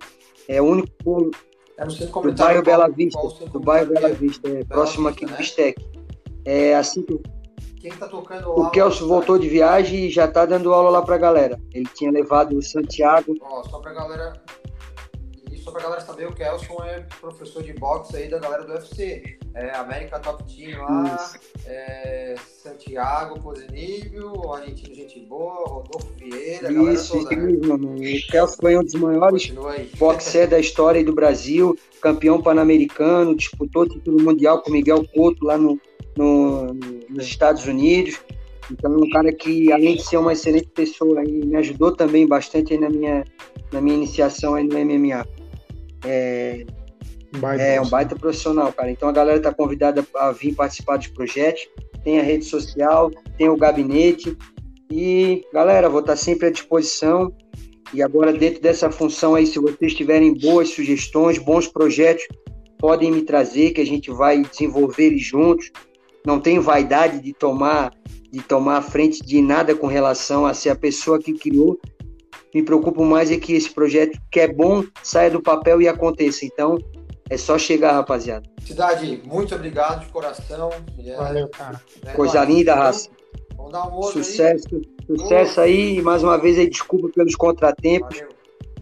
[0.48, 1.30] É o único
[1.76, 3.20] é no centro do bairro Bela Vista,
[3.52, 5.38] do bairro Bela Vista, é, Bela próximo Vista, aqui do né?
[5.38, 5.99] Bistec.
[6.44, 7.20] É assim que
[7.80, 11.14] Quem tá tocando o Kelso voltou de viagem e já está dando aula lá para
[11.14, 11.60] a galera.
[11.72, 13.34] Ele tinha levado o Santiago.
[13.40, 14.32] Ó, só pra galera.
[15.50, 18.72] E só pra galera saber, o Kelson é professor de boxe aí da galera do
[18.72, 19.38] UFC.
[19.52, 21.32] É América Top Team lá,
[21.66, 27.36] é Santiago Posinível, o argentino Gente Boa, Rodolfo Vieira, Isso, isso né?
[27.36, 27.94] mesmo, mano.
[27.96, 29.52] O Kelso foi um dos maiores
[29.98, 35.80] boxer da história do Brasil, campeão pan-americano, disputou título mundial com Miguel Couto lá no,
[36.20, 36.74] no-
[37.08, 38.20] nos Estados Unidos.
[38.70, 42.26] Então, é um cara que, além de ser uma excelente pessoa, aí, me ajudou também
[42.26, 43.24] bastante na minha,
[43.72, 45.26] na minha iniciação aí no MMA.
[46.04, 46.64] É,
[47.36, 47.90] Baita é um profissional.
[47.90, 48.90] baita profissional, cara.
[48.90, 51.68] Então, a galera está convidada a vir participar dos projetos.
[52.04, 54.36] Tem a rede social, tem o gabinete.
[54.90, 57.32] E, galera, vou estar sempre à disposição.
[57.92, 62.24] E agora, dentro dessa função aí, se vocês tiverem boas sugestões, bons projetos,
[62.78, 65.70] podem me trazer, que a gente vai desenvolver eles juntos.
[66.24, 67.92] Não tenho vaidade de tomar,
[68.30, 71.78] de tomar a frente de nada com relação a ser a pessoa que criou.
[72.54, 76.44] Me preocupo mais é que esse projeto, que é bom, saia do papel e aconteça.
[76.44, 76.76] Então,
[77.28, 78.48] é só chegar, rapaziada.
[78.64, 80.70] Cidade, muito obrigado de coração.
[80.98, 81.80] É, Valeu, cara.
[82.04, 83.08] é Coisa linda, Então, raça.
[83.56, 84.24] Vamos dar um outro aí.
[84.24, 84.68] Sucesso,
[85.06, 85.98] sucesso aí.
[85.98, 88.18] E mais uma vez aí, desculpa pelos contratempos.
[88.18, 88.34] Valeu.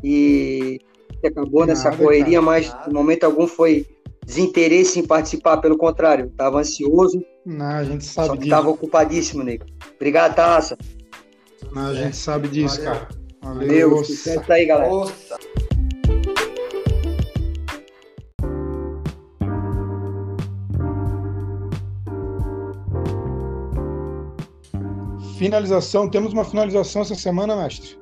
[0.03, 0.81] E
[1.21, 2.43] que acabou nessa Nada, correria, cara.
[2.43, 2.91] mas Nada.
[2.91, 3.87] em momento algum foi
[4.29, 6.31] desinteresse em participar, pelo contrário.
[6.37, 8.57] Tava ansioso, Não, a gente só sabe que disso.
[8.57, 9.65] tava ocupadíssimo, nego.
[9.97, 10.77] Obrigado, Taça.
[11.73, 12.93] Não, a gente sabe disso, Valeu.
[12.93, 13.09] cara.
[13.43, 13.91] Valeu.
[13.91, 14.91] Valeu, aí, galera.
[14.91, 15.39] Nossa.
[25.39, 27.99] Finalização, temos uma finalização essa semana, mestre.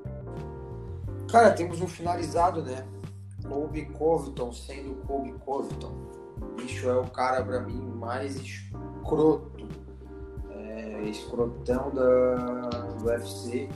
[1.31, 2.85] Cara, temos um finalizado, né?
[3.49, 6.16] Kobe Covington sendo Kobe Covington.
[6.41, 9.67] O bicho é o cara, pra mim, mais escroto.
[10.51, 12.69] É, escrotão da,
[12.99, 13.69] do UFC.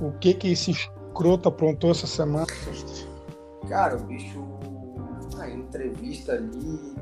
[0.00, 2.46] O que que esse escroto aprontou essa semana?
[3.68, 4.42] Cara, o bicho,
[5.46, 6.94] em entrevista ali,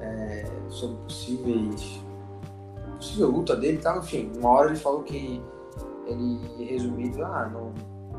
[0.00, 2.00] é, sobre possíveis.
[2.96, 5.42] possível luta dele tal, enfim, uma hora ele falou que
[6.06, 7.72] ele, resumido, ah, não,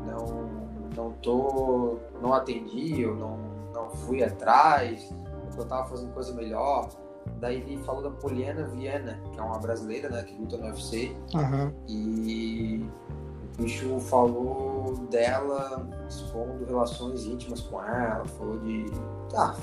[0.06, 0.50] não,
[0.96, 3.38] não tô, não atendi, eu não,
[3.72, 5.12] não fui atrás,
[5.60, 6.88] eu tava fazendo coisa melhor.
[7.40, 11.16] Daí ele falou da Poliana Viana, que é uma brasileira, né, que luta no UFC,
[11.34, 11.72] Aham.
[11.88, 12.84] e
[13.58, 18.84] o bicho falou dela expondo relações íntimas com ela, falou de.
[19.34, 19.54] Ah,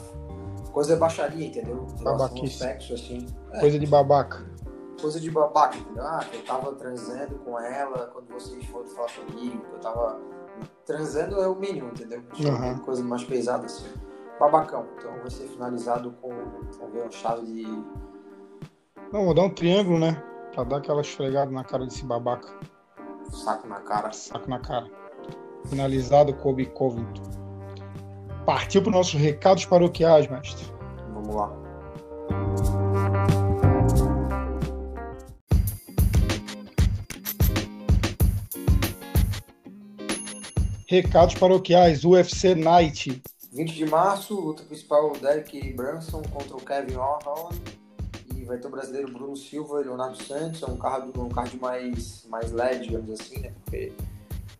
[0.71, 1.85] coisa baixaria, entendeu?
[2.01, 2.57] Babaquice.
[2.57, 3.27] sexo, assim.
[3.51, 4.43] É, Coisa de babaca.
[4.99, 6.03] coisa de babaca, entendeu?
[6.03, 10.19] Ah, que eu tava transando com ela quando vocês foram falar comigo, que eu tava.
[10.85, 12.23] Transando é o mínimo, entendeu?
[12.45, 12.79] Aham.
[12.79, 13.85] Coisa mais pesada assim.
[14.41, 14.87] Babacão.
[14.97, 16.29] Então vai ser finalizado com,
[16.91, 17.63] ver, uma chave de.
[19.13, 20.19] Não, vou dar um triângulo, né?
[20.51, 22.51] Pra dar aquela esfregada na cara desse babaca.
[23.29, 24.11] saco na cara.
[24.11, 24.89] Saco na cara.
[25.69, 27.21] Finalizado, Kobe Covington.
[28.43, 30.65] Partiu para nossos recados paroquiais, mestre.
[31.13, 31.55] Vamos lá.
[40.87, 43.21] Recados paroquiais, UFC Night.
[43.51, 47.61] 20 de março, luta principal Derek Brunson contra o Kevin Holland.
[48.33, 50.63] E vai ter o brasileiro Bruno Silva e Leonardo Santos.
[50.63, 53.53] É um card, um card mais, mais leve, digamos assim, né?
[53.63, 53.91] Porque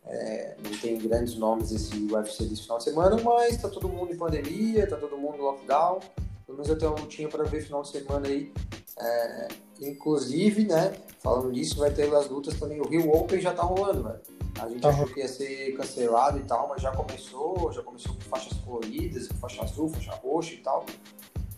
[0.06, 4.12] é, não tem grandes nomes esse UFC desse final de semana, mas tá todo mundo
[4.12, 6.00] em pandemia, tá todo mundo lockdown.
[6.46, 8.52] Pelo menos eu tenho uma lutinha para ver final de semana aí.
[9.00, 9.48] É,
[9.80, 10.94] inclusive, né?
[11.20, 12.82] Falando disso, vai ter as lutas também.
[12.82, 14.20] O Rio Open já tá rolando, velho.
[14.60, 18.14] A gente Tá achou que ia ser cancelado e tal, mas já começou, já começou
[18.14, 20.86] com faixas coloridas, com faixa azul, faixa roxa e tal.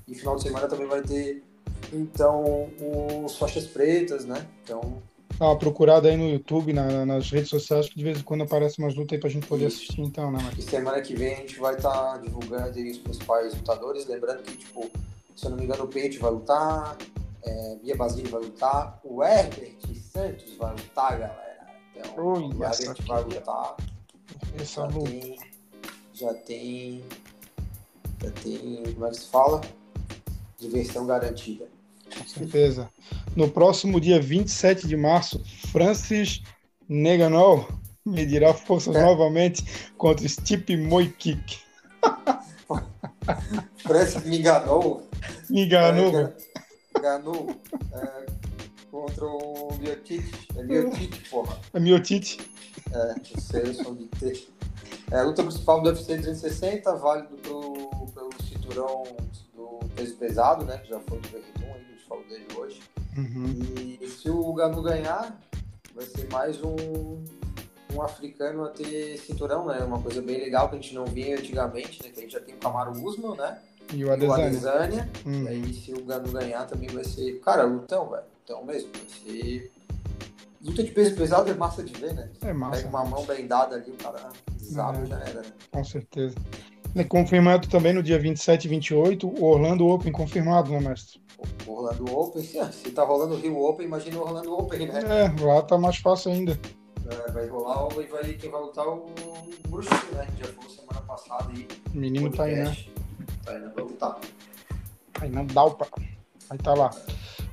[0.07, 1.43] E final de semana também vai ter,
[1.91, 2.69] então,
[3.25, 4.45] os faixas pretas, né?
[4.63, 5.01] Então,
[5.39, 8.43] Dá uma procurada aí no YouTube, na- nas redes sociais, que de vez em quando
[8.43, 10.59] aparece umas lutas aí pra gente poder assistir, então, né, mestre?
[10.59, 14.05] e semana que vem a gente vai estar divulgando aí os principais lutadores.
[14.05, 14.91] Lembrando que, tipo,
[15.35, 16.95] se eu não me engano, o Peixe vai lutar,
[17.43, 19.75] é, Bia Basile vai lutar, o Herbert
[20.13, 21.42] Santos vai lutar, galera.
[21.95, 23.19] Então, Oi, o essa ó.
[23.19, 23.75] lutar.
[24.55, 25.09] Essa já luta.
[25.09, 25.39] tem,
[26.13, 27.03] já tem,
[28.21, 29.61] já tem, como é que se fala?
[30.59, 31.67] Diversão garantida.
[32.15, 32.89] Com certeza.
[33.35, 36.41] No próximo dia 27 de março, Francis
[36.87, 37.67] Neganol
[38.05, 39.01] Medirá forças é.
[39.01, 39.63] novamente
[39.97, 41.57] contra Stipe Moikik.
[43.77, 45.07] Que me enganou.
[45.49, 46.19] Me enganou.
[46.19, 46.33] É,
[46.97, 47.55] enganou.
[47.93, 48.25] É,
[49.13, 50.47] contra o Miotite.
[50.55, 51.57] É Miotite, porra.
[51.73, 52.39] É Miotite.
[52.91, 54.47] É, sei, sou de T.
[55.11, 59.03] É, a luta principal do UFC 360, válido pro, pelo cinturão
[59.53, 60.77] do peso pesado, né?
[60.77, 62.81] Que já foi do Verdun, a gente falou dele hoje.
[63.17, 63.97] Uhum.
[64.01, 65.39] E se o Ganu ganhar,
[65.93, 67.23] vai ser mais um,
[67.93, 69.79] um africano a ter cinturão, né?
[69.79, 72.09] Uma coisa bem legal que a gente não via antigamente, né?
[72.09, 73.59] Que a gente já tem o Camaro Usman, né?
[73.93, 74.37] E o Adesanya.
[74.37, 75.11] E, o Adesanya.
[75.25, 75.43] Uhum.
[75.43, 77.39] e aí, se o Ganu ganhar, também vai ser.
[77.41, 78.32] Cara, lutão, velho.
[78.43, 78.89] Lutão mesmo.
[79.07, 79.71] Ser.
[80.61, 82.29] Luta de peso pesado é massa de ver, né?
[82.41, 82.77] É massa.
[82.77, 85.05] Pega uma mão bem dada ali, o cara sabe, é.
[85.05, 85.53] já era, né?
[85.71, 86.35] Com certeza.
[86.95, 91.21] E confirmado também no dia 27 e 28, o Orlando Open confirmado, né, mestre?
[91.65, 95.01] O Orlando Open, se tá rolando o Rio Open, imagina o Orlando Open, né?
[95.01, 96.57] É, lá tá mais fácil ainda.
[97.09, 99.07] É, vai rolar e vai, quem vai lutar o,
[99.65, 100.27] o Bruxinho, né?
[100.37, 101.67] Que já foi semana passada aí.
[101.93, 102.77] O menino tá aí, né?
[103.43, 103.71] Tá aí, né?
[103.75, 104.19] Vai lutar.
[105.19, 105.77] Aí não dá o
[106.49, 106.91] Aí tá lá.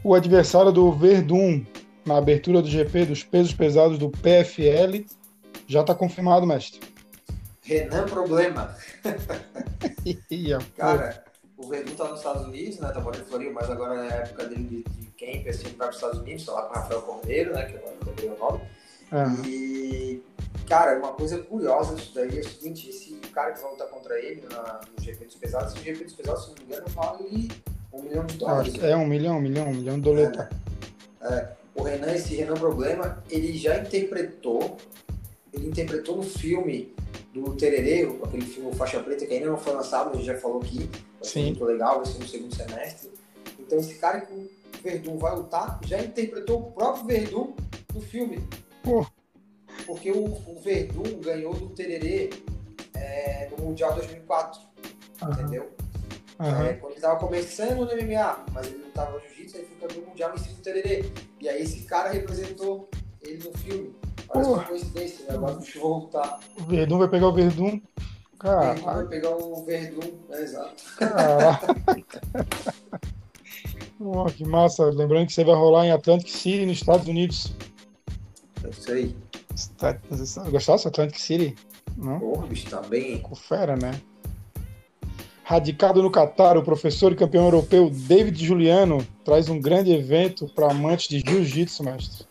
[0.02, 1.62] O adversário do Verdun
[2.06, 5.04] na abertura do GP dos pesos pesados do PFL
[5.66, 6.80] já tá confirmado, mestre.
[7.62, 8.74] Renan Problema.
[10.76, 11.22] Cara,
[11.56, 12.88] o Verdun tá nos Estados Unidos, né?
[12.88, 15.74] Tá morando em Floripa, mas agora é a época dele de, de camp, assim, vai
[15.74, 17.66] para os Estados Unidos, tá lá com o Rafael Cordeiro, né?
[17.66, 18.60] Que agora eu o nome.
[19.12, 19.46] É.
[19.46, 20.22] E,
[20.66, 24.18] cara, uma coisa curiosa disso daí é o seguinte, esse cara que vai lutar contra
[24.18, 27.50] ele na, no GP dos pesados, esse GP dos pesados, se não me engano, vale
[27.92, 28.74] um milhão de dólares.
[28.82, 30.38] É, um milhão, um milhão, um milhão de dólares.
[30.38, 31.52] É, é.
[31.74, 34.76] O Renan, esse Renan Problema, ele já interpretou,
[35.52, 36.94] ele interpretou no filme
[37.32, 40.60] do Tererê, aquele filme Faixa Preta, que ainda não foi lançado, a gente já falou
[40.60, 43.10] aqui, vai ser muito legal, vai ser no segundo semestre.
[43.58, 44.50] Então esse cara que o
[44.82, 47.54] Verdun vai lutar, já interpretou o próprio Verdun
[47.94, 48.44] no filme.
[48.82, 49.06] Pô.
[49.86, 52.30] Porque o, o Verdun ganhou do Tererê
[52.94, 54.60] é, no Mundial 2004,
[55.22, 55.30] uhum.
[55.30, 55.70] entendeu?
[56.40, 56.64] Uhum.
[56.64, 59.76] É, quando ele tava começando no MMA, mas ele não tava no jiu-jitsu, aí foi
[59.76, 61.12] campeão mundial cima do Tererê.
[61.38, 62.88] E aí esse cara representou
[63.20, 63.94] ele no filme.
[64.26, 65.34] Parece uma coincidência, né?
[65.34, 66.40] Agora deixa eu voltar.
[66.58, 67.78] O Verdun vai pegar o Verdun.
[68.38, 68.72] Cara.
[68.72, 70.82] Verdun vai pegar o Verdun, é exato.
[74.00, 74.86] oh, que massa.
[74.86, 77.52] Lembrando que você vai rolar em Atlantic City, nos Estados Unidos.
[78.64, 79.14] É isso aí.
[80.50, 81.54] Gostasse de Atlantic City?
[81.98, 82.18] Não?
[82.18, 83.18] Porra, bicho, tá bem.
[83.20, 84.00] Com fera, né?
[85.50, 90.70] Radicado no Catar, o professor e campeão europeu David Juliano traz um grande evento para
[90.70, 92.24] amantes de jiu-jitsu, mestre.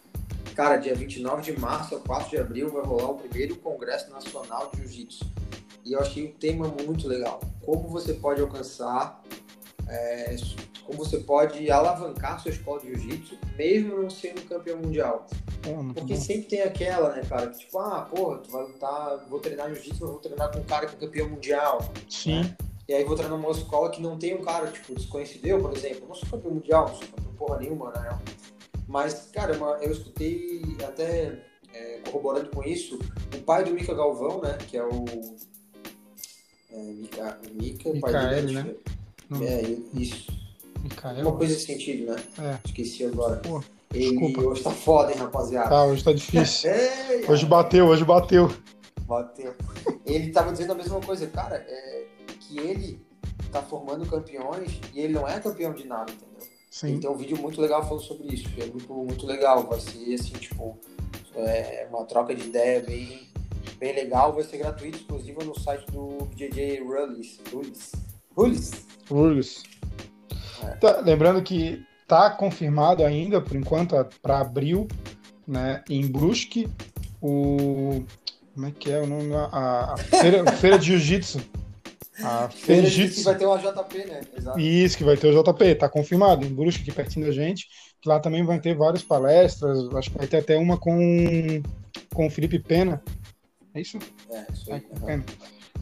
[0.56, 4.72] Cara, dia 29 de março ao 4 de abril vai rolar o primeiro Congresso Nacional
[4.74, 5.26] de Jiu-Jitsu.
[5.84, 7.42] E eu achei o tema muito legal.
[7.66, 9.22] Como você pode alcançar,
[9.90, 10.38] é,
[10.86, 15.28] como você pode alavancar sua escola de jiu-jitsu, mesmo não sendo campeão mundial.
[15.94, 19.68] Porque sempre tem aquela, né, cara, que tipo, ah, porra, tu vai lutar, vou treinar
[19.68, 21.92] jiu-jitsu, mas vou treinar com um cara que é campeão mundial.
[22.08, 22.44] Sim.
[22.44, 22.58] Né?
[22.90, 25.46] E aí vou treinar numa escola que não tem um cara, tipo, desconhecido.
[25.46, 28.20] Eu, por exemplo, não sou campeão mundial, não sou campeão porra nenhuma, né?
[28.88, 31.40] Mas, cara, eu escutei até
[31.72, 32.98] é, corroborando com isso,
[33.36, 34.58] o pai do Mika Galvão, né?
[34.68, 35.06] Que é o.
[36.72, 36.82] É,
[37.54, 38.76] Mika, o pai dele, né?
[39.40, 40.32] É, isso.
[40.82, 42.24] Micael, Uma coisa nesse sentido, né?
[42.40, 42.58] É.
[42.66, 43.36] Esqueci agora.
[43.36, 44.42] Pô, desculpa.
[44.42, 45.70] hoje tá foda, hein, rapaziada?
[45.70, 46.72] Tá, hoje tá difícil.
[47.30, 48.52] hoje bateu, hoje bateu.
[49.02, 49.54] Bateu.
[50.08, 52.08] Ele tava dizendo a mesma coisa, cara, é,
[52.50, 53.00] que ele
[53.52, 56.48] tá formando campeões e ele não é campeão de nada, entendeu?
[56.70, 56.96] Sim.
[56.96, 59.68] E tem um vídeo muito legal falando sobre isso, que é muito, muito legal.
[59.68, 60.78] Vai ser assim, tipo,
[61.36, 63.28] é uma troca de ideia bem,
[63.80, 64.34] bem legal.
[64.34, 67.40] Vai ser gratuito, exclusivo no site do DJ Rullis.
[67.52, 67.92] Rullis.
[68.36, 68.72] Rullis.
[69.10, 69.64] Rullis.
[70.64, 70.72] É.
[70.76, 74.88] Tá, lembrando que tá confirmado ainda, por enquanto, para abril,
[75.48, 76.70] né, em Brusque,
[77.22, 78.04] o.
[78.54, 79.34] Como é que é o nome?
[79.34, 81.40] A, a feira, feira de Jiu-Jitsu.
[82.24, 83.18] A Feijitsu.
[83.20, 84.22] que vai ter o JP, né?
[84.38, 84.60] Exato.
[84.60, 87.68] Isso, que vai ter o JP, tá confirmado, em Brusque, aqui pertinho da gente.
[88.02, 91.62] Que lá também vai ter várias palestras, acho que vai ter até uma com,
[92.14, 93.02] com o Felipe Pena.
[93.74, 93.98] É isso?
[94.32, 94.86] É, isso aí.
[95.08, 95.22] É.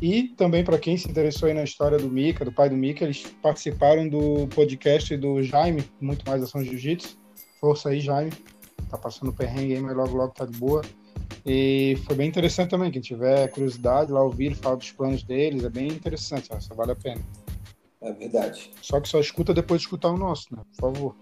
[0.02, 3.04] E também, para quem se interessou aí na história do Mika, do pai do Mika,
[3.04, 7.18] eles participaram do podcast do Jaime, Muito Mais Ação Jiu-Jitsu.
[7.60, 8.32] Força aí, Jaime.
[8.92, 10.84] Tá passando perrengue aí, mas logo, logo tá de boa.
[11.46, 12.92] E foi bem interessante também.
[12.92, 16.96] Quem tiver curiosidade lá ouvir, falar dos planos deles, é bem interessante, só vale a
[16.96, 17.22] pena.
[18.02, 18.72] É verdade.
[18.82, 20.62] Só que só escuta depois de escutar o nosso, né?
[20.76, 21.16] Por favor.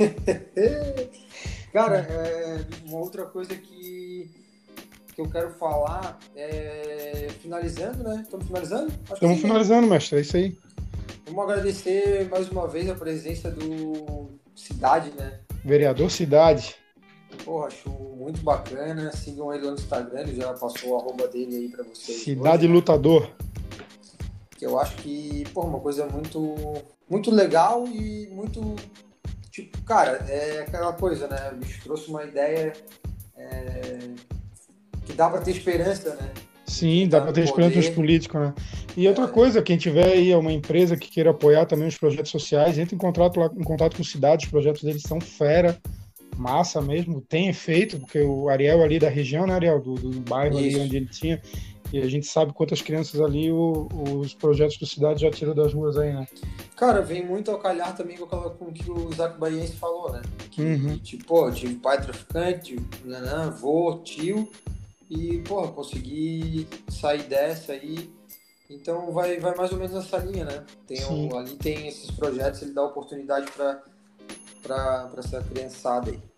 [1.72, 4.28] Cara, é, uma outra coisa que,
[5.14, 7.28] que eu quero falar é.
[7.40, 8.20] Finalizando, né?
[8.22, 8.92] Estamos finalizando?
[9.04, 9.42] Estamos né?
[9.42, 10.58] finalizando, mestre, é isso aí.
[11.26, 15.40] Vamos agradecer mais uma vez a presença do Cidade, né?
[15.64, 16.76] Vereador Cidade.
[17.44, 19.10] Pô, acho muito bacana.
[19.12, 22.22] Sigam ele no Instagram, ele já passou o arroba dele aí pra vocês.
[22.22, 22.74] Cidade hoje, né?
[22.74, 23.30] Lutador.
[24.56, 26.54] Que eu acho que, pô, uma coisa muito,
[27.08, 28.76] muito legal e muito.
[29.50, 31.50] Tipo, cara, é aquela coisa, né?
[31.52, 32.72] O bicho trouxe uma ideia
[33.36, 33.98] é,
[35.06, 36.30] que dá pra ter esperança, né?
[36.66, 38.54] Sim, dá para ter esperança nos políticos, né?
[38.96, 42.78] E outra coisa, quem tiver aí uma empresa que queira apoiar também os projetos sociais,
[42.78, 45.76] entre em contato, lá, em contato com cidades, os projetos deles são fera,
[46.40, 50.58] massa mesmo, tem efeito, porque o Ariel ali da região, né, Ariel, do, do bairro
[50.58, 50.76] Isso.
[50.76, 51.42] ali onde ele tinha,
[51.92, 53.88] e a gente sabe quantas crianças ali o,
[54.20, 56.26] os projetos do cidade já tiram das ruas aí, né?
[56.76, 60.22] Cara, vem muito ao calhar também com, com o que o Isaac Baiense falou, né?
[60.50, 60.98] Que, uhum.
[60.98, 64.48] tipo, pô, tive pai traficante, nanã, avô, tio,
[65.10, 68.08] e, pô, consegui sair dessa aí.
[68.70, 70.64] Então vai, vai mais ou menos nessa linha, né?
[70.86, 76.29] Tem um, ali tem esses projetos, ele dá oportunidade para essa criançada aí.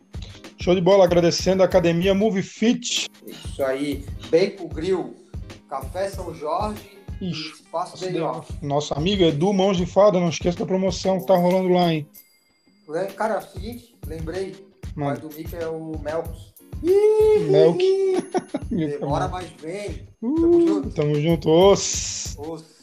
[0.62, 3.10] Show de bola, agradecendo a Academia Move Fit.
[3.26, 5.16] Isso aí, Bacon Grill,
[5.68, 8.52] Café São Jorge Ixi, Espaço Day Off.
[8.62, 12.06] Nosso amigo Edu Mãos de Fada, não esqueça da promoção que tá rolando lá, hein?
[13.16, 14.54] Cara, é o seguinte, lembrei,
[14.96, 16.54] o pai do Mick é o Melcos.
[17.50, 17.84] Melk.
[18.70, 20.06] Demora, mas vem.
[20.20, 20.90] Tamo uh, junto.
[20.90, 21.50] Tamo junto.
[21.50, 22.36] Os.
[22.38, 22.81] Os.